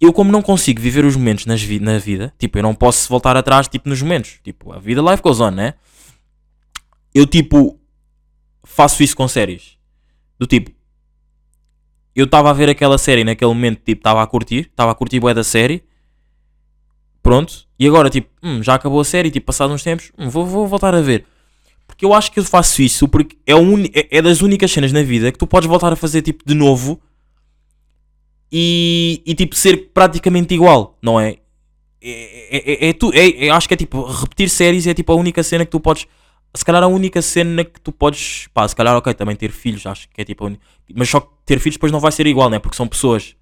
eu 0.00 0.12
como 0.12 0.32
não 0.32 0.42
consigo 0.42 0.80
viver 0.80 1.04
os 1.04 1.14
momentos 1.14 1.46
nas 1.46 1.62
vi 1.62 1.78
na 1.78 1.98
vida, 1.98 2.34
tipo, 2.38 2.58
eu 2.58 2.62
não 2.62 2.74
posso 2.74 3.08
voltar 3.08 3.36
atrás 3.36 3.68
tipo 3.68 3.88
nos 3.88 4.02
momentos, 4.02 4.40
tipo, 4.42 4.72
a 4.72 4.78
vida 4.80 5.00
life 5.00 5.22
goes 5.22 5.38
on, 5.40 5.52
né? 5.52 5.74
Eu 7.14 7.24
tipo, 7.26 7.78
faço 8.64 9.02
isso 9.02 9.16
com 9.16 9.28
séries. 9.28 9.73
Do 10.44 10.46
tipo, 10.46 10.70
eu 12.14 12.26
estava 12.26 12.50
a 12.50 12.52
ver 12.52 12.68
aquela 12.68 12.98
série 12.98 13.24
naquele 13.24 13.48
momento, 13.48 13.78
tipo, 13.82 14.00
estava 14.00 14.22
a 14.22 14.26
curtir, 14.26 14.68
estava 14.70 14.92
a 14.92 14.94
curtir 14.94 15.18
bué 15.18 15.32
da 15.32 15.42
série, 15.42 15.82
pronto, 17.22 17.66
e 17.78 17.86
agora, 17.86 18.10
tipo, 18.10 18.28
hum, 18.42 18.62
já 18.62 18.74
acabou 18.74 19.00
a 19.00 19.04
série, 19.06 19.30
tipo, 19.30 19.46
passado 19.46 19.72
uns 19.72 19.82
tempos, 19.82 20.12
hum, 20.18 20.28
vou, 20.28 20.44
vou 20.44 20.66
voltar 20.66 20.94
a 20.94 21.00
ver. 21.00 21.24
Porque 21.86 22.04
eu 22.04 22.12
acho 22.12 22.30
que 22.30 22.38
eu 22.38 22.44
faço 22.44 22.82
isso 22.82 23.08
porque 23.08 23.38
é, 23.46 23.54
o 23.54 23.58
uni- 23.60 23.90
é, 23.94 24.18
é 24.18 24.20
das 24.20 24.42
únicas 24.42 24.70
cenas 24.70 24.92
na 24.92 25.02
vida 25.02 25.32
que 25.32 25.38
tu 25.38 25.46
podes 25.46 25.66
voltar 25.66 25.90
a 25.90 25.96
fazer, 25.96 26.20
tipo, 26.20 26.44
de 26.44 26.52
novo 26.54 27.00
e, 28.52 29.22
e 29.24 29.34
tipo, 29.34 29.56
ser 29.56 29.90
praticamente 29.94 30.52
igual, 30.52 30.98
não 31.02 31.18
é? 31.18 31.38
É, 32.02 32.56
é, 32.58 32.86
é, 32.86 32.88
é 32.90 32.92
tu, 32.92 33.10
é, 33.14 33.46
é- 33.46 33.50
acho 33.50 33.66
que 33.66 33.72
é 33.72 33.76
tipo, 33.78 34.02
repetir 34.04 34.50
séries 34.50 34.86
é 34.86 34.92
tipo 34.92 35.10
a 35.10 35.14
única 35.16 35.42
cena 35.42 35.64
que 35.64 35.70
tu 35.70 35.80
podes. 35.80 36.06
Se 36.56 36.64
calhar 36.64 36.82
a 36.82 36.86
única 36.86 37.20
cena 37.20 37.64
que 37.64 37.80
tu 37.80 37.90
podes. 37.90 38.48
Pá, 38.54 38.66
se 38.66 38.76
calhar, 38.76 38.96
ok, 38.96 39.12
também 39.14 39.34
ter 39.34 39.50
filhos, 39.50 39.84
acho 39.86 40.08
que 40.08 40.20
é 40.20 40.24
tipo. 40.24 40.50
Mas 40.94 41.08
só 41.08 41.20
que 41.20 41.28
ter 41.44 41.58
filhos 41.58 41.76
depois 41.76 41.90
não 41.90 42.00
vai 42.00 42.12
ser 42.12 42.26
igual, 42.26 42.48
né? 42.48 42.58
Porque 42.58 42.76
são 42.76 42.86
pessoas. 42.86 43.34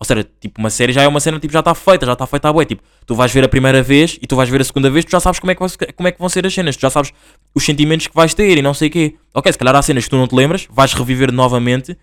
Ou 0.00 0.06
seja, 0.06 0.24
tipo, 0.40 0.60
uma 0.60 0.70
série 0.70 0.92
já 0.92 1.02
é 1.02 1.08
uma 1.08 1.18
cena 1.18 1.40
tipo, 1.40 1.52
já 1.52 1.58
está 1.58 1.74
feita, 1.74 2.06
já 2.06 2.12
está 2.12 2.26
feita 2.26 2.48
a 2.48 2.52
boa. 2.52 2.64
Tipo, 2.64 2.82
tu 3.04 3.14
vais 3.14 3.32
ver 3.32 3.44
a 3.44 3.48
primeira 3.48 3.82
vez 3.82 4.16
e 4.22 4.26
tu 4.26 4.36
vais 4.36 4.48
ver 4.48 4.60
a 4.60 4.64
segunda 4.64 4.88
vez, 4.88 5.04
tu 5.04 5.10
já 5.10 5.18
sabes 5.18 5.40
como 5.40 5.50
é 5.50 5.54
que, 5.54 5.60
vai, 5.60 5.70
como 5.94 6.08
é 6.08 6.12
que 6.12 6.18
vão 6.18 6.28
ser 6.28 6.46
as 6.46 6.54
cenas, 6.54 6.76
tu 6.76 6.80
já 6.80 6.90
sabes 6.90 7.12
os 7.54 7.64
sentimentos 7.64 8.06
que 8.06 8.14
vais 8.14 8.32
ter 8.32 8.56
e 8.56 8.62
não 8.62 8.72
sei 8.72 8.88
o 8.88 8.90
quê. 8.92 9.16
Ok, 9.34 9.52
se 9.52 9.58
calhar 9.58 9.74
há 9.74 9.82
cenas 9.82 10.04
que 10.04 10.10
tu 10.10 10.16
não 10.16 10.28
te 10.28 10.34
lembras, 10.36 10.68
vais 10.70 10.92
reviver 10.94 11.32
novamente, 11.32 11.98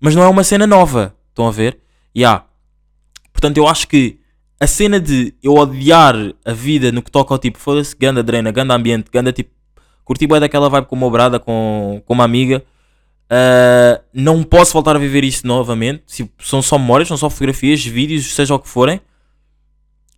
mas 0.00 0.14
não 0.14 0.24
é 0.24 0.28
uma 0.28 0.42
cena 0.42 0.66
nova. 0.66 1.14
Estão 1.28 1.46
a 1.46 1.52
ver? 1.52 1.78
E 2.14 2.24
há. 2.24 2.42
Portanto, 3.32 3.58
eu 3.58 3.68
acho 3.68 3.86
que 3.86 4.18
a 4.58 4.66
cena 4.66 4.98
de 4.98 5.32
eu 5.42 5.54
odiar 5.54 6.16
a 6.44 6.52
vida 6.52 6.90
no 6.90 7.00
que 7.00 7.10
toca 7.10 7.32
ao 7.32 7.38
tipo, 7.38 7.58
foda-se, 7.58 7.94
ganda 7.96 8.22
drena, 8.22 8.50
ganda 8.50 8.74
ambiente, 8.74 9.08
ganda 9.12 9.32
tipo, 9.32 9.50
curti 10.06 10.26
bem 10.26 10.40
daquela 10.40 10.70
vibe 10.70 10.86
com 10.86 10.96
uma 10.96 11.10
brada, 11.10 11.38
com, 11.38 12.00
com 12.06 12.14
uma 12.14 12.24
amiga. 12.24 12.64
Uh, 13.28 14.00
não 14.14 14.42
posso 14.42 14.72
voltar 14.72 14.96
a 14.96 14.98
viver 14.98 15.24
isso 15.24 15.46
novamente. 15.46 16.02
Se- 16.06 16.30
são 16.38 16.62
só 16.62 16.78
memórias, 16.78 17.08
são 17.08 17.16
só 17.18 17.28
fotografias, 17.28 17.84
vídeos, 17.84 18.34
seja 18.34 18.54
o 18.54 18.58
que 18.58 18.68
forem. 18.68 19.00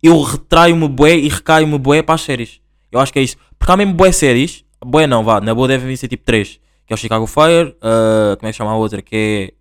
Eu 0.01 0.21
retraio-me 0.21 0.87
bué 0.87 1.17
e 1.17 1.27
recaio-me 1.27 1.77
bué 1.77 2.01
para 2.01 2.15
as 2.15 2.21
séries. 2.21 2.61
Eu 2.91 2.99
acho 3.01 3.11
que 3.11 3.19
é 3.19 3.23
isso. 3.23 3.35
Porque 3.57 3.71
há 3.71 3.75
mesmo 3.75 3.93
bué 3.95 4.11
séries. 4.13 4.63
Bué 4.85 5.05
não, 5.07 5.23
vá. 5.25 5.41
Na 5.41 5.53
boa 5.53 5.67
devem 5.67 5.93
ser 5.97 6.07
tipo 6.07 6.23
3. 6.23 6.59
Que 6.87 6.93
é 6.93 6.95
o 6.95 6.97
Chicago 6.97 7.27
Fire. 7.27 7.75
uh, 7.81 8.37
como 8.37 8.47
é 8.47 8.51
que 8.51 8.57
chama 8.57 8.71
a 8.71 8.75
outra? 8.77 9.01
Que 9.01 9.51
é... 9.51 9.53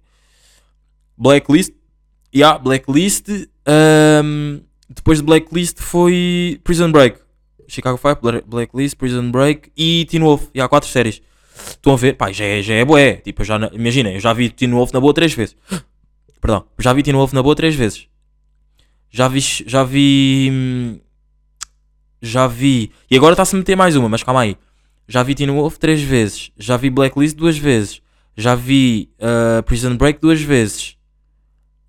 Blacklist. 1.17 1.73
Yeah, 2.35 2.59
Blacklist. 2.59 3.29
um, 3.67 4.61
depois 4.89 5.19
de 5.19 5.25
Blacklist 5.25 5.81
foi 5.81 6.61
Prison 6.63 6.93
Break. 6.93 7.19
Chicago 7.69 7.97
Fire, 7.99 8.17
Bla- 8.21 8.43
Blacklist, 8.47 8.97
Prison 8.97 9.31
Break 9.31 9.71
e 9.77 10.07
Teen 10.11 10.23
Wolf. 10.23 10.49
E 10.55 10.61
há 10.61 10.69
quatro 10.69 10.89
séries. 10.89 11.21
Estão 11.71 11.93
a 11.93 11.97
ver? 11.97 12.15
Pá, 12.15 12.31
já 12.33 12.45
é, 12.45 12.63
já 12.63 12.75
é 12.75 12.85
bué. 12.85 13.15
Tipo, 13.17 13.45
já, 13.45 13.59
na- 13.59 13.71
imagina, 13.73 14.11
eu 14.13 14.21
já 14.21 14.33
vi 14.33 14.49
Teen 14.51 14.71
Wolf 14.73 14.93
na 14.93 15.01
boa 15.01 15.13
três 15.15 15.33
vezes. 15.35 15.57
Perdão, 16.41 16.65
já 16.79 16.93
vi 16.93 17.03
Teen 17.03 17.17
Wolf 17.17 17.33
na 17.33 17.43
boa 17.43 17.55
três 17.57 17.75
vezes. 17.75 18.07
Já 19.11 19.27
vi, 19.29 19.41
já 19.41 19.83
vi, 19.85 20.49
hum, 20.53 21.01
já 22.21 22.47
vi, 22.47 22.91
e 23.11 23.17
agora 23.17 23.33
está-se 23.33 23.55
a 23.55 23.59
meter 23.59 23.77
mais 23.77 23.97
uma, 23.97 24.09
mas 24.09 24.23
calma 24.23 24.43
aí. 24.43 24.57
Já 25.09 25.23
vi 25.23 25.35
Teen 25.35 25.51
Wolf 25.51 25.79
três 25.79 26.01
vezes. 26.03 26.51
Já 26.59 26.77
vi 26.77 26.91
Blacklist 26.91 27.37
duas 27.37 27.57
vezes. 27.57 28.01
Já 28.37 28.55
vi 28.55 29.11
uh, 29.19 29.63
Prison 29.63 29.97
Break 29.97 30.21
duas 30.21 30.41
vezes. 30.41 30.97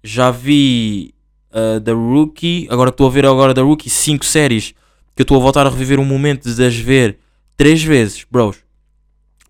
Já 0.03 0.31
vi 0.31 1.13
uh, 1.51 1.81
The 1.81 1.91
Rookie. 1.91 2.67
Agora 2.71 2.89
estou 2.89 3.07
a 3.07 3.09
ver 3.09 3.25
agora 3.25 3.53
The 3.53 3.61
Rookie, 3.61 3.89
cinco 3.89 4.25
séries. 4.25 4.73
Que 5.15 5.21
eu 5.21 5.23
estou 5.23 5.37
a 5.37 5.39
voltar 5.39 5.65
a 5.65 5.69
reviver 5.69 5.99
um 5.99 6.05
momento 6.05 6.53
de 6.53 6.65
as 6.65 6.75
ver 6.75 7.19
três 7.57 7.83
vezes, 7.83 8.25
bros. 8.29 8.57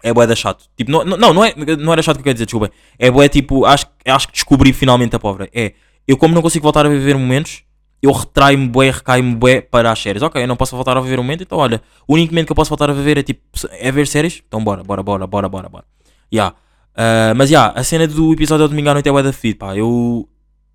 É 0.01 0.13
bué 0.13 0.25
da 0.25 0.35
chato. 0.35 0.65
Tipo, 0.77 0.91
não, 0.91 1.03
não, 1.03 1.33
não, 1.33 1.43
é, 1.43 1.53
não 1.77 1.91
era 1.91 2.01
chato 2.01 2.15
que 2.15 2.21
eu 2.21 2.23
quero 2.23 2.35
dizer, 2.35 2.45
desculpa. 2.45 2.71
É 2.97 3.11
bué 3.11 3.27
tipo, 3.27 3.65
acho, 3.65 3.85
acho 4.05 4.27
que 4.27 4.33
descobri 4.33 4.71
finalmente 4.71 5.15
a 5.15 5.19
pobre. 5.19 5.49
É, 5.53 5.73
eu 6.07 6.17
como 6.17 6.33
não 6.33 6.41
consigo 6.41 6.63
voltar 6.63 6.85
a 6.85 6.89
viver 6.89 7.15
momentos, 7.17 7.63
eu 8.01 8.11
retraio-me 8.11 8.67
bué, 8.67 8.91
recaio-me 8.91 9.35
bué 9.35 9.61
para 9.61 9.91
as 9.91 9.99
séries. 9.99 10.21
Ok, 10.21 10.41
eu 10.41 10.47
não 10.47 10.55
posso 10.55 10.75
voltar 10.75 10.97
a 10.97 11.01
viver 11.01 11.19
um 11.19 11.23
momento, 11.23 11.43
então 11.43 11.57
olha, 11.57 11.81
o 12.07 12.13
único 12.13 12.33
momento 12.33 12.47
que 12.47 12.51
eu 12.51 12.55
posso 12.55 12.69
voltar 12.69 12.89
a 12.89 12.93
viver 12.93 13.17
é 13.17 13.23
tipo, 13.23 13.41
é 13.71 13.91
ver 13.91 14.07
séries, 14.07 14.41
então 14.47 14.63
bora, 14.63 14.83
bora, 14.83 15.03
bora, 15.03 15.27
bora, 15.27 15.49
bora, 15.49 15.69
bora. 15.69 15.85
Yeah. 16.33 16.55
Ah, 16.95 17.33
mas 17.33 17.49
já, 17.49 17.69
a 17.69 17.81
cena 17.83 18.05
do 18.07 18.33
episódio 18.33 18.63
ao 18.63 18.69
domingo 18.69 18.89
à 18.89 18.93
noite 18.93 19.07
é 19.07 19.11
bué 19.11 19.23
da 19.23 19.31
fedido, 19.31 19.59
pá. 19.59 19.75
Eu, 19.75 20.27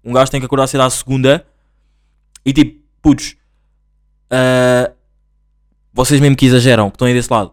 um 0.03 0.13
gajo 0.13 0.31
tem 0.31 0.41
que 0.41 0.47
acordar 0.47 0.67
cedo 0.67 0.83
à 0.83 0.89
segunda 0.89 1.47
e 2.47 2.53
tipo, 2.53 2.81
putz, 3.03 3.37
ah, 4.35 4.93
vocês 5.93 6.21
mesmo 6.21 6.37
que 6.37 6.47
exageram, 6.47 6.91
que 6.91 6.97
estão 6.97 7.07
aí 7.07 7.15
desse 7.15 7.33
lado. 7.33 7.53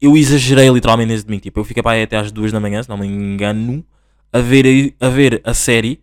Eu 0.00 0.16
exagerei 0.16 0.68
literalmente 0.68 1.08
nesse 1.10 1.24
domingo, 1.24 1.42
tipo, 1.42 1.60
eu 1.60 1.64
fiquei 1.64 1.82
para 1.82 1.92
aí 1.92 2.02
até 2.02 2.16
às 2.16 2.30
duas 2.30 2.52
da 2.52 2.60
manhã, 2.60 2.82
se 2.82 2.88
não 2.88 2.98
me 2.98 3.06
engano, 3.06 3.84
a 4.32 4.40
ver, 4.40 4.94
a, 5.00 5.08
ver 5.08 5.40
a 5.44 5.54
série 5.54 6.02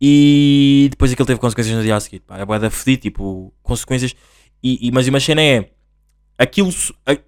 e 0.00 0.86
depois 0.90 1.12
aquilo 1.12 1.26
teve 1.26 1.40
consequências 1.40 1.76
no 1.76 1.82
dia 1.82 1.96
a 1.96 2.00
seguir. 2.00 2.20
Pá, 2.20 2.38
é 2.38 2.44
bué 2.46 2.58
da 2.58 2.70
fedido, 2.70 3.02
tipo, 3.02 3.52
consequências. 3.62 4.14
E, 4.62 4.88
e, 4.88 4.92
mas 4.92 5.06
uma 5.08 5.20
cena 5.20 5.42
é, 5.42 5.68
aquilo, 6.38 6.72
a- 7.04 7.18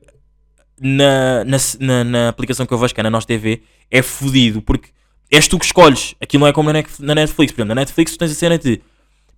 na, 0.80 1.44
na, 1.44 2.04
na, 2.04 2.28
aplicação 2.28 2.64
que 2.64 2.72
eu 2.72 2.78
vejo, 2.78 2.94
que 2.94 3.00
é 3.00 3.02
na 3.02 3.10
Nós 3.10 3.26
TV, 3.26 3.62
é 3.90 4.00
fodido, 4.00 4.62
porque 4.62 4.90
és 5.30 5.46
tu 5.48 5.58
que 5.58 5.66
escolhes. 5.66 6.14
Aquilo 6.20 6.42
não 6.42 6.46
é 6.48 6.52
como 6.52 6.72
na 6.72 7.14
Netflix. 7.14 7.52
Por 7.52 7.60
exemplo, 7.60 7.74
na 7.74 7.74
Netflix 7.74 8.12
tu 8.12 8.18
tens 8.18 8.30
a 8.30 8.34
cena 8.34 8.58
de. 8.58 8.80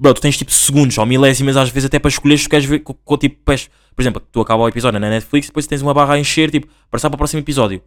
Bro, 0.03 0.15
tu 0.15 0.21
tens 0.21 0.37
tipo 0.37 0.51
segundos 0.51 0.99
ou 0.99 1.07
milésimas 1.07 1.57
às 1.57 1.71
vezes 1.71 1.87
até 1.87 1.97
para 2.01 2.09
escolher 2.09 2.37
se 2.37 2.43
tu 2.45 2.51
queres 2.51 2.65
ver. 2.67 2.81
Com, 2.81 2.93
com, 2.93 3.17
tipo, 3.17 3.37
pés- 3.45 3.71
por 3.95 4.03
exemplo, 4.03 4.21
tu 4.33 4.41
acaba 4.41 4.65
o 4.65 4.69
episódio 4.69 4.99
na 4.99 5.09
Netflix 5.09 5.47
depois 5.47 5.65
tens 5.69 5.81
uma 5.81 5.95
barra 5.95 6.15
a 6.15 6.19
encher, 6.19 6.51
tipo, 6.51 6.67
passar 6.91 7.09
para 7.09 7.15
o 7.15 7.19
próximo 7.19 7.39
episódio. 7.39 7.81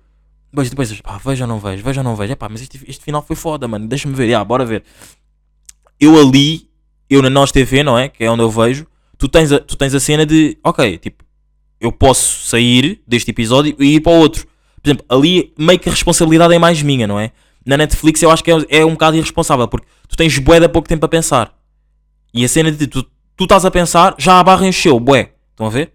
Depois, 0.50 0.70
depois, 0.70 1.02
pá, 1.02 1.18
vejo 1.18 1.44
ou 1.44 1.48
não 1.50 1.60
vejo, 1.60 1.84
vejo 1.84 2.00
ou 2.00 2.04
não 2.06 2.16
vejo. 2.16 2.32
Epá, 2.32 2.48
mas 2.48 2.62
este, 2.62 2.80
este 2.88 3.04
final 3.04 3.22
foi 3.22 3.36
foda, 3.36 3.68
mano. 3.68 3.86
Deixa-me 3.86 4.16
ver, 4.16 4.30
já, 4.30 4.42
bora 4.46 4.64
ver. 4.64 4.84
Eu 6.00 6.18
ali, 6.18 6.70
eu 7.10 7.22
na 7.22 7.30
Nós 7.30 7.52
TV, 7.52 7.84
não 7.84 8.00
é? 8.00 8.08
Que 8.08 8.24
é 8.24 8.32
onde 8.32 8.44
eu 8.44 8.50
vejo, 8.50 8.88
tu 9.18 9.28
tens 9.28 9.52
a, 9.52 9.60
tu 9.60 9.76
tens 9.76 9.94
a 9.94 10.00
cena 10.00 10.26
de, 10.26 10.58
ok, 10.64 10.98
tipo, 10.98 11.22
eu 11.82 11.92
posso 11.92 12.48
sair 12.48 13.02
deste 13.06 13.32
episódio 13.32 13.76
e 13.78 13.96
ir 13.96 14.00
para 14.00 14.14
o 14.14 14.16
outro. 14.16 14.46
Por 14.82 14.88
exemplo, 14.90 15.06
ali 15.10 15.54
meio 15.58 15.80
que 15.80 15.90
a 15.90 15.92
responsabilidade 15.92 16.54
é 16.54 16.60
mais 16.60 16.82
minha, 16.82 17.08
não 17.08 17.20
é? 17.20 17.32
Na 17.66 17.76
Netflix 17.76 18.22
eu 18.22 18.32
acho 18.32 18.42
que 18.42 18.52
é, 18.52 18.56
é 18.70 18.86
um 18.86 18.92
bocado 18.92 19.18
irresponsável, 19.18 19.68
porque 19.68 19.88
tu 20.08 20.16
tens 20.16 20.38
bué 20.38 20.66
pouco 20.70 20.88
tempo 20.88 21.06
a 21.06 21.10
pensar. 21.10 21.54
E 22.36 22.44
a 22.44 22.50
cena 22.50 22.70
de 22.70 22.86
tu, 22.86 23.02
tu 23.38 23.46
estás 23.46 23.64
a 23.64 23.72
pensar, 23.72 24.14
já 24.18 24.42
a 24.42 24.44
barra 24.44 24.68
encheu, 24.68 25.00
bué. 25.00 25.32
Estão 25.52 25.68
a 25.68 25.70
ver? 25.70 25.94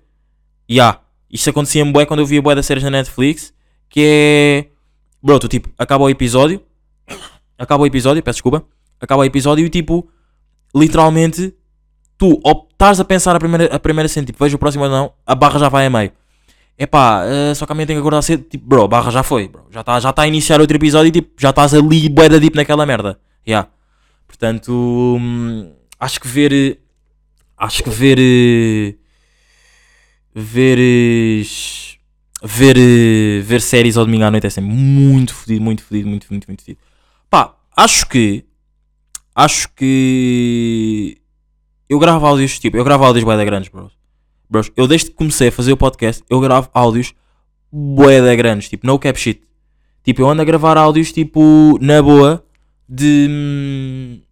E 0.66 0.80
há. 0.80 0.98
Isto 1.30 1.50
acontecia-me 1.50 1.92
bué 1.92 2.06
quando 2.06 2.20
eu 2.20 2.26
via 2.26 2.40
bué 2.40 2.54
das 2.54 2.64
séries 2.64 2.82
na 2.82 2.88
Netflix, 2.88 3.52
que 3.90 4.00
é... 4.02 4.66
Bro, 5.22 5.38
tu 5.38 5.48
tipo, 5.48 5.68
acaba 5.76 6.04
o 6.04 6.08
episódio, 6.08 6.62
acaba 7.58 7.82
o 7.82 7.86
episódio, 7.86 8.22
peço 8.22 8.36
desculpa, 8.36 8.64
acaba 8.98 9.20
o 9.20 9.24
episódio 9.26 9.66
e 9.66 9.68
tipo, 9.68 10.08
literalmente, 10.74 11.54
tu 12.16 12.40
ou 12.42 12.66
estás 12.72 12.98
a 12.98 13.04
pensar 13.04 13.36
a 13.36 13.38
primeira, 13.38 13.66
a 13.66 13.78
primeira 13.78 14.08
cena, 14.08 14.24
tipo, 14.24 14.42
vejo 14.42 14.56
o 14.56 14.58
próximo 14.58 14.84
ou 14.84 14.90
não, 14.90 15.12
a 15.26 15.34
barra 15.34 15.58
já 15.58 15.68
vai 15.68 15.84
a 15.84 15.90
meio. 15.90 16.10
Epá, 16.78 17.22
eh, 17.26 17.54
só 17.54 17.66
que 17.66 17.72
amanhã 17.72 17.86
tenho 17.86 17.98
que 17.98 18.00
acordar 18.00 18.22
cedo, 18.22 18.44
tipo, 18.44 18.66
bro, 18.66 18.84
a 18.84 18.88
barra 18.88 19.10
já 19.10 19.22
foi, 19.22 19.46
bro. 19.46 19.66
Já 19.70 19.80
está 19.80 20.00
já 20.00 20.10
tá 20.10 20.22
a 20.22 20.26
iniciar 20.26 20.58
outro 20.58 20.74
episódio 20.74 21.08
e 21.08 21.12
tipo, 21.12 21.32
já 21.38 21.50
estás 21.50 21.74
ali 21.74 22.08
bué 22.08 22.30
da 22.30 22.38
deep 22.38 22.56
naquela 22.56 22.86
merda. 22.86 23.20
Yeah. 23.46 23.68
Portanto, 24.26 24.72
hum, 24.72 25.70
acho 26.00 26.18
que 26.18 26.26
ver, 26.26 26.52
eh, 26.52 26.78
acho 27.56 27.84
que 27.84 27.90
ver, 27.90 28.18
eh, 28.18 28.96
veres, 30.34 31.98
ver, 32.42 32.76
eh, 32.78 33.40
ver 33.42 33.60
séries 33.60 33.98
ao 33.98 34.06
domingo 34.06 34.24
à 34.24 34.30
noite 34.30 34.46
é 34.46 34.50
sempre 34.50 34.70
muito 34.70 35.34
fodido, 35.34 35.62
muito 35.62 35.84
fodido, 35.84 36.08
muito, 36.08 36.26
muito, 36.30 36.46
muito 36.48 36.62
fodido. 36.62 36.80
Pá, 37.28 37.54
acho 37.76 38.08
que, 38.08 38.44
acho 39.34 39.68
que 39.74 41.20
eu 41.88 41.98
gravo 41.98 42.26
áudios, 42.26 42.58
tipo, 42.58 42.78
eu 42.78 42.84
gravo 42.84 43.04
áudios 43.04 43.24
bué 43.24 43.36
da 43.36 43.44
grandes, 43.44 43.68
bros. 43.68 43.92
Bros, 44.48 44.72
eu 44.76 44.88
desde 44.88 45.10
que 45.10 45.16
comecei 45.16 45.48
a 45.48 45.52
fazer 45.52 45.72
o 45.72 45.76
podcast, 45.76 46.24
eu 46.30 46.40
gravo 46.40 46.70
áudios 46.72 47.14
bué 47.70 48.20
da 48.22 48.34
grandes, 48.34 48.68
tipo, 48.68 48.86
no 48.86 48.98
cap 48.98 49.20
shit. 49.20 49.42
Tipo, 50.02 50.22
eu 50.22 50.30
ando 50.30 50.40
a 50.40 50.44
gravar 50.46 50.78
áudios, 50.78 51.12
tipo, 51.12 51.78
na 51.80 52.02
boa, 52.02 52.44
de 52.88 54.22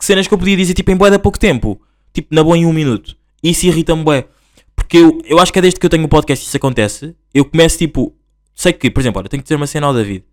hum, 0.00 0.04
cenas 0.04 0.26
que 0.26 0.34
eu 0.34 0.38
podia 0.38 0.56
dizer, 0.56 0.74
tipo, 0.74 0.90
em 0.90 0.96
bué 0.96 1.10
de 1.10 1.18
pouco 1.18 1.38
tempo. 1.38 1.80
Tipo, 2.12 2.34
na 2.34 2.42
boa 2.42 2.56
em 2.56 2.66
um 2.66 2.72
minuto. 2.72 3.16
Isso 3.42 3.66
irrita-me 3.66 4.02
bué. 4.02 4.26
Porque 4.74 4.98
eu, 4.98 5.20
eu 5.24 5.38
acho 5.38 5.52
que 5.52 5.58
é 5.58 5.62
desde 5.62 5.78
que 5.78 5.86
eu 5.86 5.90
tenho 5.90 6.04
o 6.04 6.08
podcast 6.08 6.44
que 6.44 6.48
isso 6.48 6.56
acontece, 6.56 7.14
eu 7.32 7.44
começo, 7.44 7.78
tipo, 7.78 8.14
sei 8.54 8.72
que, 8.72 8.90
por 8.90 9.00
exemplo, 9.00 9.20
olha, 9.20 9.28
tenho 9.28 9.42
que 9.42 9.44
dizer 9.44 9.56
uma 9.56 9.66
cena 9.66 9.86
ao 9.86 9.94
David. 9.94 10.24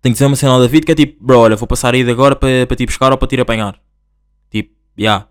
Tenho 0.00 0.14
que 0.14 0.16
dizer 0.16 0.26
uma 0.26 0.36
cena 0.36 0.52
ao 0.52 0.60
David 0.60 0.84
que 0.84 0.92
é 0.92 0.94
tipo, 0.94 1.24
bro, 1.24 1.38
olha, 1.38 1.56
vou 1.56 1.68
passar 1.68 1.94
aí 1.94 2.02
de 2.02 2.10
agora 2.10 2.34
para 2.34 2.66
para 2.66 2.76
te 2.76 2.84
buscar 2.84 3.12
ou 3.12 3.18
para 3.18 3.28
te 3.28 3.34
ir 3.36 3.40
apanhar. 3.40 3.80
Tipo, 4.50 4.74
já. 4.98 5.02
Yeah. 5.02 5.28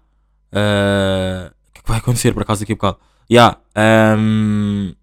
Uh, 0.54 1.48
o 1.48 1.72
que 1.74 1.80
é 1.80 1.84
que 1.84 1.90
vai 1.90 1.98
acontecer 1.98 2.34
por 2.34 2.44
acaso 2.44 2.62
daqui 2.62 2.72
a 2.72 2.76
bocado? 2.76 2.98
Já. 3.30 3.58
um, 4.18 4.94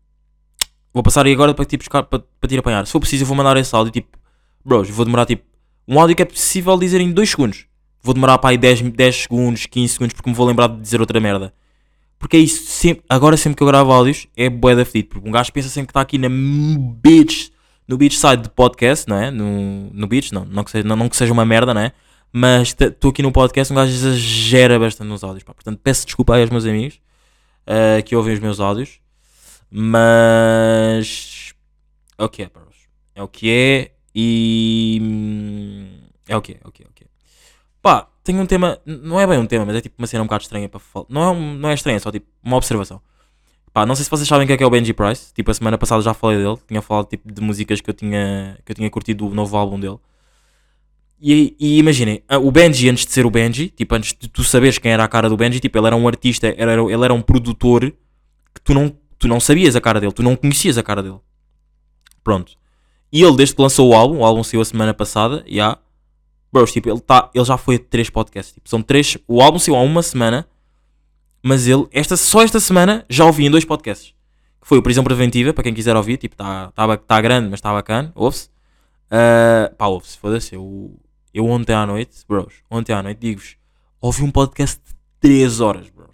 vou 0.93 1.03
passar 1.03 1.27
aí 1.27 1.33
agora 1.33 1.53
para 1.53 1.65
te 1.65 1.77
buscar, 1.77 2.03
para, 2.05 2.19
para 2.19 2.49
te 2.49 2.55
ir 2.55 2.59
apanhar. 2.59 2.87
Se 2.87 2.93
for 2.93 3.01
preciso, 3.01 3.25
eu 3.25 3.27
vou 3.27 3.37
mandar 3.37 3.57
esse 3.57 3.75
áudio, 3.75 3.93
tipo, 3.93 4.19
bros, 4.65 4.89
vou 4.89 5.05
demorar 5.05 5.27
tipo, 5.27 5.45
um 5.87 6.01
áudio 6.01 6.17
que 6.17 6.23
é 6.23 6.27
possível 6.27 6.77
dizer 6.79 7.01
em 7.01 7.13
2 7.13 7.29
segundos. 7.29 7.68
Vou 8.03 8.15
demorar 8.15 8.39
para 8.39 8.51
aí 8.51 8.59
10, 8.59 8.83
10 8.83 9.17
segundos, 9.17 9.67
15 9.67 9.93
segundos, 9.93 10.15
porque 10.15 10.31
me 10.31 10.37
vou 10.37 10.47
lembrar 10.47 10.69
de 10.69 10.81
dizer 10.81 11.01
outra 11.01 11.21
merda. 11.21 11.53
Porque 12.19 12.37
é 12.37 12.41
isso, 12.41 12.65
sempre, 12.67 13.05
agora 13.09 13.37
sempre 13.37 13.57
que 13.57 13.63
eu 13.63 13.67
gravo 13.67 13.93
áudios, 13.93 14.27
é 14.37 14.51
bué 14.51 14.75
da 14.75 14.85
fedido, 14.85 15.11
porque 15.11 15.29
um 15.29 15.33
gajo 15.33 15.53
pensa 15.53 15.69
sempre 15.69 15.87
que 15.87 15.91
está 15.93 16.01
aqui 16.01 16.19
na 16.19 16.29
bitch, 16.29 17.51
no 17.87 17.97
beach 17.97 18.19
side 18.19 18.43
de 18.43 18.51
podcast, 18.51 19.09
não 19.09 19.17
é? 19.17 19.31
No, 19.31 19.91
no 19.93 20.07
beach, 20.07 20.33
não, 20.33 20.45
não 20.45 20.65
que, 20.65 20.71
seja, 20.71 20.87
não, 20.87 20.97
não 20.97 21.09
que 21.09 21.17
seja 21.17 21.33
uma 21.33 21.45
merda, 21.45 21.73
não 21.73 21.81
é? 21.81 21.93
Mas 22.33 22.77
estou 22.79 23.11
aqui 23.11 23.23
no 23.23 23.33
podcast, 23.33 23.73
um 23.73 23.77
gajo 23.77 23.93
exagera 23.93 24.79
bastante 24.79 25.09
nos 25.09 25.23
áudios, 25.25 25.45
pá. 25.45 25.55
Portanto, 25.55 25.81
peço 25.83 26.05
desculpa 26.05 26.35
aí 26.35 26.43
aos 26.43 26.51
meus 26.51 26.67
amigos 26.67 27.01
uh, 27.67 28.03
que 28.05 28.15
ouvem 28.17 28.35
os 28.35 28.41
meus 28.41 28.61
áudios, 28.61 29.01
mas 29.71 31.55
é 32.19 32.25
o 32.25 32.29
que 32.29 32.43
é. 32.43 32.51
É 33.15 33.23
o 33.23 33.29
que 33.29 33.51
é 33.51 33.93
e 34.15 34.99
hum, 35.03 35.87
é 36.29 36.37
o 36.37 36.43
que 36.43 36.53
é, 36.53 36.57
é 36.63 36.69
o 36.69 36.73
que 36.73 36.83
é, 36.83 36.87
é 36.87 36.89
o 36.89 36.93
que 36.93 37.05
é. 37.05 37.07
Pá, 37.89 38.07
tenho 38.23 38.43
um 38.43 38.45
tema, 38.45 38.79
não 38.85 39.19
é 39.19 39.27
bem 39.27 39.39
um 39.39 39.47
tema, 39.47 39.65
mas 39.65 39.77
é 39.77 39.81
tipo 39.81 39.95
uma 39.97 40.07
cena 40.07 40.23
um 40.23 40.27
bocado 40.27 40.43
estranha 40.43 40.69
para 40.69 40.79
falar. 40.79 41.07
Não 41.09 41.31
é, 41.31 41.57
não 41.57 41.71
é 41.71 41.73
estranha, 41.73 41.97
é 41.97 41.99
só 41.99 42.13
tipo 42.13 42.27
uma 42.45 42.59
observação. 42.59 43.01
Pá, 43.73 43.87
não 43.87 43.95
sei 43.95 44.05
se 44.05 44.11
vocês 44.11 44.29
sabem 44.29 44.47
quem 44.47 44.53
é 44.53 44.57
que 44.59 44.63
é 44.63 44.67
o 44.67 44.69
Benji 44.69 44.93
Price. 44.93 45.33
Tipo, 45.33 45.51
a 45.51 45.55
semana 45.55 45.79
passada 45.79 46.03
já 46.03 46.13
falei 46.13 46.37
dele. 46.37 46.59
Tinha 46.69 46.83
falado 46.83 47.07
tipo, 47.07 47.33
de 47.33 47.41
músicas 47.41 47.81
que 47.81 47.89
eu 47.89 47.95
tinha, 47.95 48.59
que 48.63 48.73
eu 48.73 48.77
tinha 48.77 48.91
curtido 48.91 49.31
do 49.31 49.35
novo 49.35 49.57
álbum 49.57 49.81
dele. 49.81 49.97
E, 51.19 51.57
e 51.59 51.79
imaginem, 51.79 52.23
o 52.43 52.51
Benji, 52.51 52.91
antes 52.91 53.07
de 53.07 53.13
ser 53.13 53.25
o 53.25 53.31
Benji, 53.31 53.71
tipo, 53.71 53.95
antes 53.95 54.15
de 54.21 54.29
tu 54.29 54.45
saberes 54.45 54.77
quem 54.77 54.93
era 54.93 55.03
a 55.03 55.09
cara 55.09 55.31
do 55.31 55.37
Benji, 55.39 55.59
tipo, 55.59 55.79
ele 55.79 55.87
era 55.87 55.97
um 55.97 56.07
artista, 56.07 56.55
era, 56.59 56.75
ele 56.75 57.05
era 57.05 57.15
um 57.15 57.23
produtor 57.23 57.91
que 58.55 58.61
tu 58.63 58.75
não, 58.75 58.95
tu 59.19 59.27
não 59.27 59.41
sabias 59.41 59.75
a 59.75 59.81
cara 59.81 59.99
dele, 59.99 60.13
tu 60.13 60.23
não 60.23 60.37
conhecias 60.37 60.77
a 60.77 60.83
cara 60.83 61.03
dele. 61.03 61.21
Pronto. 62.23 62.53
E 63.11 63.23
ele, 63.23 63.35
desde 63.35 63.55
que 63.55 63.63
lançou 63.63 63.89
o 63.89 63.95
álbum, 63.95 64.19
o 64.19 64.25
álbum 64.27 64.45
saiu 64.45 64.61
a 64.61 64.65
semana 64.67 64.93
passada, 64.93 65.39
já. 65.39 65.55
Yeah, 65.55 65.81
bros, 66.53 66.73
tipo, 66.73 66.89
ele, 66.89 67.01
tá, 67.01 67.31
ele 67.35 67.45
já 67.45 67.57
foi 67.57 67.77
a 67.77 67.79
três 67.79 68.11
podcasts. 68.11 68.55
Tipo, 68.55 68.69
são 68.69 68.83
três. 68.83 69.17
O 69.27 69.41
álbum 69.41 69.59
saiu 69.59 69.77
há 69.77 69.81
uma 69.81 70.03
semana, 70.03 70.47
mas 71.43 71.67
ele, 71.67 71.87
esta, 71.93 72.17
só 72.17 72.43
esta 72.43 72.61
semana, 72.61 73.05
já 73.09 73.25
ouvi 73.25 73.47
em 73.47 73.51
dois 73.51 73.65
podcasts. 73.65 74.15
Que 74.61 74.67
foi 74.67 74.79
o 74.79 74.83
Prisão 74.83 75.05
Preventiva, 75.05 75.53
para 75.53 75.65
quem 75.65 75.75
quiser 75.75 75.97
ouvir, 75.97 76.17
tipo, 76.17 76.35
está 76.35 76.73
tá, 76.73 76.97
tá 76.97 77.21
grande, 77.21 77.49
mas 77.49 77.59
está 77.59 77.73
bacana, 77.73 78.13
ouve-se. 78.15 78.49
Uh, 79.07 79.75
pá, 79.77 79.87
ouve-se, 79.87 80.19
foda-se. 80.19 80.55
Eu, 80.55 80.95
eu 81.33 81.47
ontem 81.47 81.75
à 81.75 81.87
noite, 81.87 82.19
bros, 82.29 82.55
ontem 82.71 82.93
à 82.93 83.03
noite, 83.03 83.19
digo-vos, 83.19 83.57
ouvi 84.01 84.23
um 84.23 84.31
podcast 84.31 84.81
de 84.85 84.95
3 85.21 85.61
horas, 85.61 85.89
bros. 85.89 86.09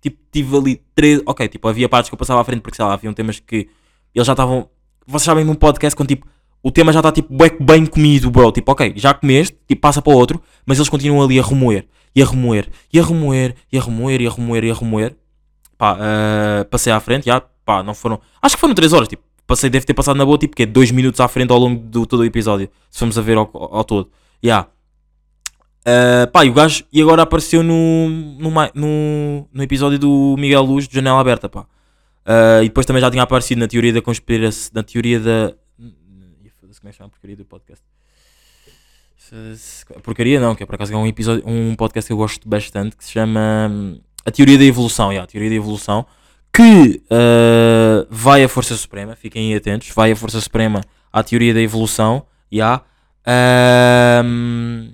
Tipo, 0.00 0.18
tive 0.30 0.56
ali 0.56 0.82
3. 0.94 1.22
Ok, 1.26 1.48
tipo, 1.48 1.68
havia 1.68 1.88
partes 1.88 2.08
que 2.08 2.14
eu 2.14 2.18
passava 2.18 2.40
à 2.40 2.44
frente 2.44 2.60
porque, 2.60 2.76
sei 2.76 2.84
lá, 2.84 2.94
haviam 2.94 3.12
temas 3.12 3.40
que 3.40 3.68
eles 4.14 4.26
já 4.26 4.32
estavam. 4.32 4.68
Vocês 5.06 5.24
sabem 5.24 5.44
num 5.44 5.54
podcast 5.54 5.94
quando, 5.96 6.08
tipo, 6.08 6.26
o 6.66 6.70
tema 6.72 6.92
já 6.92 6.98
está, 6.98 7.12
tipo, 7.12 7.32
bem, 7.60 7.86
comido, 7.86 8.28
bro. 8.28 8.50
Tipo, 8.50 8.72
ok, 8.72 8.92
já 8.96 9.14
comeste, 9.14 9.56
tipo, 9.68 9.80
passa 9.80 10.02
para 10.02 10.12
o 10.12 10.16
outro, 10.16 10.42
mas 10.66 10.76
eles 10.76 10.88
continuam 10.88 11.22
ali 11.22 11.38
a 11.38 11.42
remoer, 11.42 11.86
e 12.12 12.20
a 12.20 12.26
remoer, 12.26 12.68
e 12.92 12.98
a 12.98 13.04
remoer, 13.04 13.54
e 13.72 13.78
a 13.78 13.80
remoer, 13.80 14.20
e 14.20 14.26
a 14.26 14.30
remoer, 14.30 14.64
e 14.64 14.70
a 14.72 14.74
remoer. 14.74 15.14
Pá, 15.78 15.94
uh, 15.94 16.64
passei 16.68 16.92
à 16.92 16.98
frente, 16.98 17.26
já, 17.26 17.40
pá, 17.40 17.84
não 17.84 17.94
foram. 17.94 18.20
Acho 18.42 18.56
que 18.56 18.60
foram 18.60 18.74
3 18.74 18.92
horas, 18.92 19.06
tipo, 19.06 19.22
passei, 19.46 19.70
deve 19.70 19.86
ter 19.86 19.94
passado 19.94 20.16
na 20.16 20.24
boa, 20.24 20.36
tipo, 20.36 20.56
que 20.56 20.64
é 20.64 20.66
2 20.66 20.90
minutos 20.90 21.20
à 21.20 21.28
frente 21.28 21.52
ao 21.52 21.58
longo 21.58 21.80
do 21.80 22.04
todo 22.04 22.18
o 22.20 22.24
episódio, 22.24 22.68
se 22.90 22.98
formos 22.98 23.16
a 23.16 23.22
ver 23.22 23.36
ao, 23.36 23.48
ao 23.54 23.84
todo. 23.84 24.10
Já. 24.42 24.66
Uh, 25.82 26.26
pá, 26.32 26.44
e 26.44 26.50
o 26.50 26.52
gajo, 26.52 26.82
e 26.92 27.00
agora 27.00 27.22
apareceu 27.22 27.62
no, 27.62 28.08
no, 28.08 28.50
no, 28.74 29.48
no 29.52 29.62
episódio 29.62 30.00
do 30.00 30.34
Miguel 30.36 30.62
Luz 30.62 30.88
de 30.88 30.96
Janela 30.96 31.20
Aberta, 31.20 31.48
pá. 31.48 31.60
Uh, 31.60 32.64
e 32.64 32.68
depois 32.68 32.84
também 32.84 33.00
já 33.00 33.08
tinha 33.08 33.22
aparecido 33.22 33.60
na 33.60 33.68
teoria 33.68 33.92
da 33.92 34.02
conspiração, 34.02 34.72
na 34.74 34.82
teoria 34.82 35.20
da. 35.20 35.54
Como 36.86 36.90
é 36.90 36.92
que 36.92 36.98
chama 36.98 37.10
porcaria 37.10 37.36
do 37.36 37.44
podcast? 37.44 37.84
Porcaria 40.04 40.38
não, 40.38 40.54
que 40.54 40.62
é 40.62 40.66
por 40.66 40.76
acaso 40.76 40.92
é 40.92 40.96
um 40.96 41.04
episódio, 41.04 41.42
um 41.44 41.74
podcast 41.74 42.06
que 42.06 42.12
eu 42.12 42.16
gosto 42.16 42.48
bastante 42.48 42.96
que 42.96 43.04
se 43.04 43.10
chama 43.10 43.68
hum, 43.68 44.00
A 44.24 44.30
Teoria 44.30 44.56
da 44.56 44.62
Evolução, 44.62 45.10
yeah, 45.10 45.24
a 45.24 45.26
Teoria 45.26 45.50
da 45.50 45.56
Evolução, 45.56 46.06
que 46.54 47.02
uh, 47.10 48.06
vai 48.08 48.44
à 48.44 48.48
Força 48.48 48.76
Suprema, 48.76 49.16
fiquem 49.16 49.52
atentos, 49.56 49.90
vai 49.90 50.12
à 50.12 50.16
Força 50.16 50.40
Suprema 50.40 50.80
à 51.12 51.24
Teoria 51.24 51.52
da 51.52 51.60
Evolução, 51.60 52.24
yeah, 52.52 52.84
um, 54.24 54.92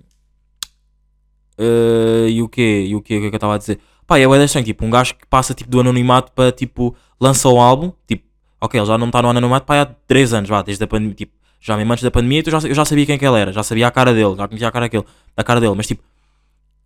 eh, 1.58 2.28
e 2.30 2.42
o 2.42 2.48
quê? 2.48 2.86
E 2.88 2.94
o? 2.94 3.00
O 3.00 3.02
que 3.02 3.16
é 3.16 3.18
que 3.18 3.26
eu 3.26 3.34
estava 3.34 3.56
a 3.56 3.58
dizer? 3.58 3.78
Pá, 4.06 4.18
é 4.18 4.26
o 4.26 4.34
estranho, 4.34 4.64
tipo, 4.64 4.82
um 4.82 4.88
gajo 4.88 5.14
que 5.14 5.26
passa 5.26 5.52
tipo, 5.52 5.68
do 5.68 5.78
anonimato 5.78 6.32
para 6.32 6.50
tipo, 6.52 6.96
lança 7.20 7.50
o 7.50 7.60
álbum, 7.60 7.92
tipo, 8.06 8.26
ok, 8.62 8.80
ele 8.80 8.86
já 8.86 8.96
não 8.96 9.08
está 9.08 9.20
no 9.20 9.28
anonimato 9.28 9.66
pá, 9.66 9.82
há 9.82 9.84
3 9.84 10.32
anos, 10.32 10.48
vá, 10.48 10.62
desde 10.62 10.82
a 10.84 10.86
pandemia, 10.86 11.14
tipo, 11.14 11.41
já 11.62 11.76
mesmo 11.76 11.92
antes 11.92 12.02
da 12.02 12.10
pandemia, 12.10 12.40
então 12.40 12.60
já, 12.60 12.68
eu 12.68 12.74
já 12.74 12.84
sabia 12.84 13.06
quem 13.06 13.16
que 13.16 13.24
ele 13.24 13.38
era, 13.38 13.52
já 13.52 13.62
sabia 13.62 13.86
a 13.86 13.90
cara 13.90 14.12
dele, 14.12 14.34
já 14.36 14.48
conhecia 14.48 14.68
a 14.68 14.72
cara, 14.72 14.88
dele, 14.88 15.04
a 15.36 15.44
cara 15.44 15.60
dele, 15.60 15.74
mas 15.76 15.86
tipo, 15.86 16.02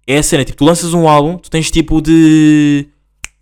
é 0.07 0.19
a 0.19 0.23
cena, 0.23 0.45
tipo, 0.45 0.59
tu 0.59 0.65
lanças 0.65 0.93
um 0.93 1.09
álbum, 1.09 1.39
tu 1.39 1.51
tens 1.51 1.71
tipo 1.71 2.01
de. 2.01 2.87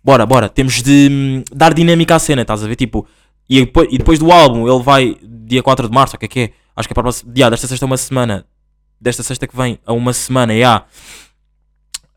Bora, 0.03 0.25
bora, 0.25 0.47
temos 0.47 0.81
de 0.81 1.09
hum, 1.11 1.43
dar 1.53 1.73
dinâmica 1.73 2.15
à 2.15 2.19
cena, 2.19 2.43
estás 2.43 2.63
a 2.63 2.67
ver? 2.67 2.75
Tipo, 2.75 3.05
e 3.49 3.65
depois, 3.65 3.87
e 3.91 3.97
depois 3.97 4.17
do 4.17 4.31
álbum 4.31 4.67
ele 4.67 4.81
vai 4.81 5.17
dia 5.21 5.61
4 5.61 5.89
de 5.89 5.93
março, 5.93 6.15
o 6.15 6.19
que 6.19 6.25
é 6.25 6.27
que 6.27 6.39
é? 6.39 6.51
Acho 6.75 6.87
que 6.87 6.93
é 6.93 6.95
para 6.95 7.01
a 7.01 7.05
próxima. 7.05 7.31
Desta 7.31 7.67
sexta 7.67 7.85
a 7.85 7.87
uma 7.87 7.97
semana. 7.97 8.45
Desta 8.99 9.23
sexta 9.23 9.47
que 9.47 9.55
vem 9.55 9.77
a 9.85 9.93
uma 9.93 10.13
semana, 10.13 10.53
yeah. 10.53 10.85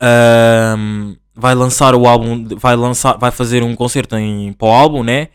Ahm, 0.01 1.15
vai 1.35 1.53
lançar 1.53 1.93
o 1.93 2.07
álbum, 2.07 2.45
vai 2.57 2.75
lançar, 2.75 3.17
vai 3.17 3.31
fazer 3.31 3.63
um 3.63 3.75
concerto 3.75 4.15
em, 4.15 4.53
para 4.53 4.67
o 4.67 4.71
álbum, 4.71 5.03
né? 5.03 5.29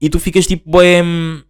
E 0.00 0.08
tu 0.08 0.20
ficas 0.20 0.46
tipo, 0.46 0.78
bem. 0.78 1.42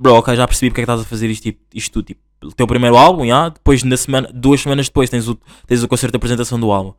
Bro, 0.00 0.14
ok, 0.14 0.34
já 0.34 0.46
percebi 0.46 0.70
porque 0.70 0.80
é 0.80 0.84
que 0.84 0.90
estás 0.90 1.02
a 1.02 1.04
fazer 1.08 1.28
isto, 1.28 1.42
tipo, 1.42 1.60
isto 1.74 1.92
tudo, 1.92 2.06
tipo, 2.06 2.20
o 2.42 2.52
teu 2.52 2.66
primeiro 2.66 2.96
álbum, 2.96 3.22
yeah, 3.24 3.50
depois 3.50 3.82
na 3.82 3.96
semana, 3.98 4.30
duas 4.32 4.62
semanas 4.62 4.86
depois 4.86 5.10
tens 5.10 5.28
o, 5.28 5.38
tens 5.66 5.82
o 5.82 5.88
concerto 5.88 6.12
de 6.12 6.16
apresentação 6.16 6.58
do 6.58 6.72
álbum. 6.72 6.94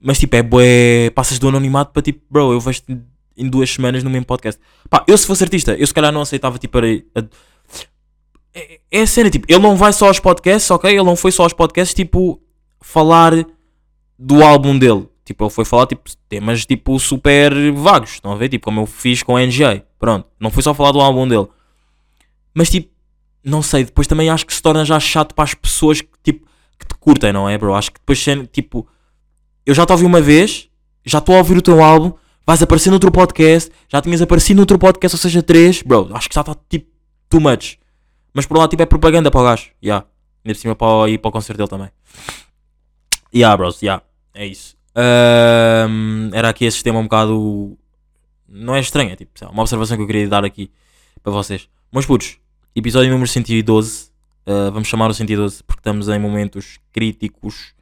Mas 0.00 0.18
tipo, 0.18 0.34
é 0.36 0.42
bué, 0.42 1.10
passas 1.10 1.38
do 1.38 1.48
anonimato 1.48 1.92
para 1.92 2.00
tipo, 2.00 2.22
bro, 2.30 2.50
eu 2.52 2.60
vejo 2.60 2.80
em 3.36 3.46
duas 3.48 3.68
semanas 3.70 4.02
no 4.02 4.08
mesmo 4.08 4.24
podcast. 4.24 4.58
Pá, 4.88 5.04
eu 5.06 5.18
se 5.18 5.26
fosse 5.26 5.44
artista, 5.44 5.74
eu 5.74 5.86
se 5.86 5.92
calhar 5.92 6.10
não 6.10 6.22
aceitava 6.22 6.56
tipo 6.58 6.78
a, 6.78 6.80
a- 7.20 7.24
é, 8.54 8.80
é 8.90 9.02
a 9.02 9.06
cena, 9.06 9.28
tipo, 9.30 9.46
ele 9.48 9.60
não 9.60 9.76
vai 9.76 9.92
só 9.92 10.08
aos 10.08 10.18
podcasts, 10.18 10.70
ok? 10.70 10.90
Ele 10.90 11.02
não 11.04 11.16
foi 11.16 11.30
só 11.32 11.42
aos 11.44 11.52
podcasts, 11.52 11.94
tipo, 11.94 12.40
falar 12.80 13.32
do 14.18 14.42
álbum 14.42 14.78
dele. 14.78 15.06
Tipo, 15.24 15.44
ele 15.44 15.50
foi 15.50 15.64
falar 15.64 15.86
tipo 15.86 16.10
temas 16.28 16.66
tipo 16.66 16.98
super 16.98 17.52
vagos, 17.72 18.12
estão 18.14 18.32
a 18.32 18.34
ver? 18.34 18.48
Tipo, 18.48 18.64
como 18.64 18.80
eu 18.80 18.86
fiz 18.86 19.22
com 19.22 19.36
a 19.36 19.42
NJ. 19.46 19.84
Pronto, 19.98 20.26
não 20.40 20.50
foi 20.50 20.62
só 20.62 20.74
falar 20.74 20.90
do 20.90 21.00
álbum 21.00 21.28
dele. 21.28 21.46
Mas 22.54 22.70
tipo, 22.70 22.90
não 23.44 23.62
sei, 23.62 23.84
depois 23.84 24.06
também 24.06 24.28
acho 24.28 24.46
que 24.46 24.54
se 24.54 24.62
torna 24.62 24.84
já 24.84 24.98
chato 25.00 25.34
para 25.34 25.44
as 25.44 25.54
pessoas 25.54 26.00
que, 26.00 26.08
tipo, 26.22 26.46
que 26.78 26.86
te 26.86 26.94
curtem, 26.94 27.32
não 27.32 27.48
é, 27.48 27.56
bro? 27.56 27.74
Acho 27.74 27.90
que 27.92 28.00
depois, 28.00 28.24
tipo, 28.52 28.86
eu 29.64 29.74
já 29.74 29.86
te 29.86 29.92
ouvi 29.92 30.04
uma 30.04 30.20
vez, 30.20 30.68
já 31.04 31.18
estou 31.18 31.34
a 31.34 31.38
ouvir 31.38 31.56
o 31.56 31.62
teu 31.62 31.82
álbum, 31.82 32.12
vais 32.46 32.62
aparecer 32.62 32.90
noutro 32.90 33.10
podcast, 33.10 33.70
já 33.88 34.00
tinhas 34.00 34.20
aparecido 34.20 34.58
noutro 34.58 34.78
podcast, 34.78 35.14
ou 35.16 35.20
seja, 35.20 35.42
três, 35.42 35.82
bro, 35.82 36.10
acho 36.12 36.28
que 36.28 36.34
já 36.34 36.40
está 36.40 36.54
tipo 36.68 36.90
too 37.28 37.40
much. 37.40 37.78
Mas 38.32 38.46
por 38.46 38.58
lá, 38.58 38.68
tipo, 38.68 38.82
é 38.82 38.86
propaganda 38.86 39.30
para 39.30 39.40
o 39.40 39.44
gajo, 39.44 39.64
já. 39.64 39.72
Yeah. 39.82 40.06
Ainda 40.44 40.54
por 40.54 40.60
cima 40.60 40.76
para, 40.76 41.10
ir 41.10 41.18
para 41.18 41.28
o 41.28 41.32
concerto 41.32 41.58
dele 41.58 41.68
também. 41.68 41.90
Yeah, 43.34 43.56
bros, 43.56 43.80
yeah, 43.82 44.02
é 44.34 44.46
isso. 44.46 44.76
Ahm, 44.94 46.30
era 46.32 46.48
aqui 46.48 46.64
esse 46.64 46.76
sistema 46.76 46.98
um 46.98 47.04
bocado. 47.04 47.78
Não 48.48 48.74
é 48.74 48.80
estranho, 48.80 49.12
é 49.12 49.16
tipo, 49.16 49.32
uma 49.50 49.62
observação 49.62 49.96
que 49.96 50.02
eu 50.02 50.06
queria 50.06 50.28
dar 50.28 50.44
aqui 50.44 50.70
para 51.22 51.32
vocês. 51.32 51.68
Meus 51.92 52.06
putos, 52.06 52.39
episódio 52.74 53.10
número 53.10 53.28
112. 53.28 54.10
ah, 54.46 54.70
vamos 54.70 54.88
chamar 54.88 55.10
o 55.10 55.14
112 55.14 55.62
porque 55.64 55.80
estamos 55.80 56.08
em 56.08 56.18
momentos 56.18 56.78
críticos. 56.92 57.74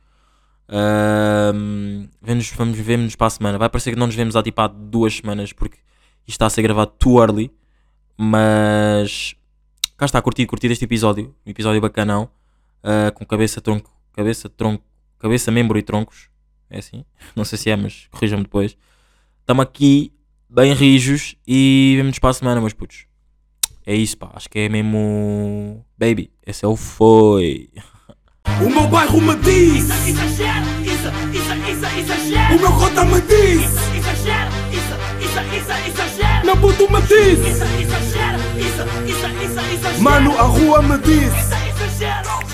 Ahm, 0.69 2.09
vemos, 2.21 2.51
vamos 2.53 2.79
ver-nos 2.79 3.17
para 3.17 3.27
a 3.27 3.31
semana. 3.31 3.59
Vai 3.59 3.69
parecer 3.69 3.93
que 3.93 3.99
não 3.99 4.07
nos 4.07 4.17
vemos 4.17 4.37
há 4.37 4.43
tipo 4.43 4.61
há 4.61 4.67
duas 4.67 5.17
semanas 5.17 5.53
porque 5.53 5.79
isto 6.27 6.35
está 6.35 6.47
a 6.47 6.51
ser 6.51 6.63
gravado 6.63 6.93
too 6.99 7.21
early. 7.21 7.51
Mas 8.17 9.35
cá 9.97 10.07
está, 10.07 10.21
curtido, 10.21 10.49
curtido 10.49 10.73
este 10.73 10.85
episódio. 10.85 11.35
Um 11.47 11.51
episódio 11.51 11.81
bacanão. 11.81 12.31
ah, 12.83 13.11
com 13.13 13.25
cabeça, 13.25 13.61
tronco, 13.61 13.91
cabeça, 14.13 14.49
tronco, 14.49 14.85
cabeça, 15.19 15.51
membro 15.51 15.79
e 15.79 15.83
troncos. 15.83 16.29
É 16.71 16.79
assim? 16.79 17.05
Não 17.37 17.45
sei 17.45 17.59
se 17.59 17.71
é, 17.71 17.77
mas 17.77 18.09
corrijam-me 18.11 18.45
depois. 18.45 18.77
Estamos 19.41 19.63
aqui 19.63 20.13
bem 20.49 20.73
rijos 20.75 21.37
e 21.47 21.95
vemos 21.97 22.19
para 22.19 22.31
a 22.31 22.35
semana, 22.35 22.61
meus 22.61 22.73
putos. 22.75 23.08
É 23.89 23.95
isso, 23.95 24.19
pá. 24.19 24.29
Acho 24.35 24.51
que 24.51 24.59
é 24.59 24.69
mesmo. 24.69 25.83
Baby, 25.97 26.31
esse 26.47 26.63
é 26.63 26.69
o 26.69 26.77
foi. 26.77 27.71
O 28.63 28.69
meu 28.69 28.87
bairro 28.87 29.19
me 29.21 29.35
diz, 29.37 29.85
Exagero, 30.07 30.67
isso, 30.83 31.09
isso, 31.33 31.55
isso, 31.71 31.99
exagero. 31.99 32.57
o 32.57 32.61
meu 32.61 32.73
cota 32.73 33.05
me 33.05 33.21
diz, 33.23 33.63
Exagero, 33.97 34.51
isso, 34.73 34.95
isso, 35.21 35.41
isso, 35.57 35.73
exagero. 35.89 36.47
meu 36.47 36.57
puto 36.57 36.91
me 36.93 37.01
diz, 37.03 37.39
Isso, 37.39 37.65
exagero, 37.65 38.39
isso, 38.59 38.83
isso, 39.07 39.27
isso, 39.45 39.61
exagero. 39.75 40.03
mano, 40.03 40.39
a 40.39 40.43
rua 40.43 40.83
me 40.83 40.99
diz. 40.99 41.33
Isso, 41.33 41.55
exagero. 41.69 42.48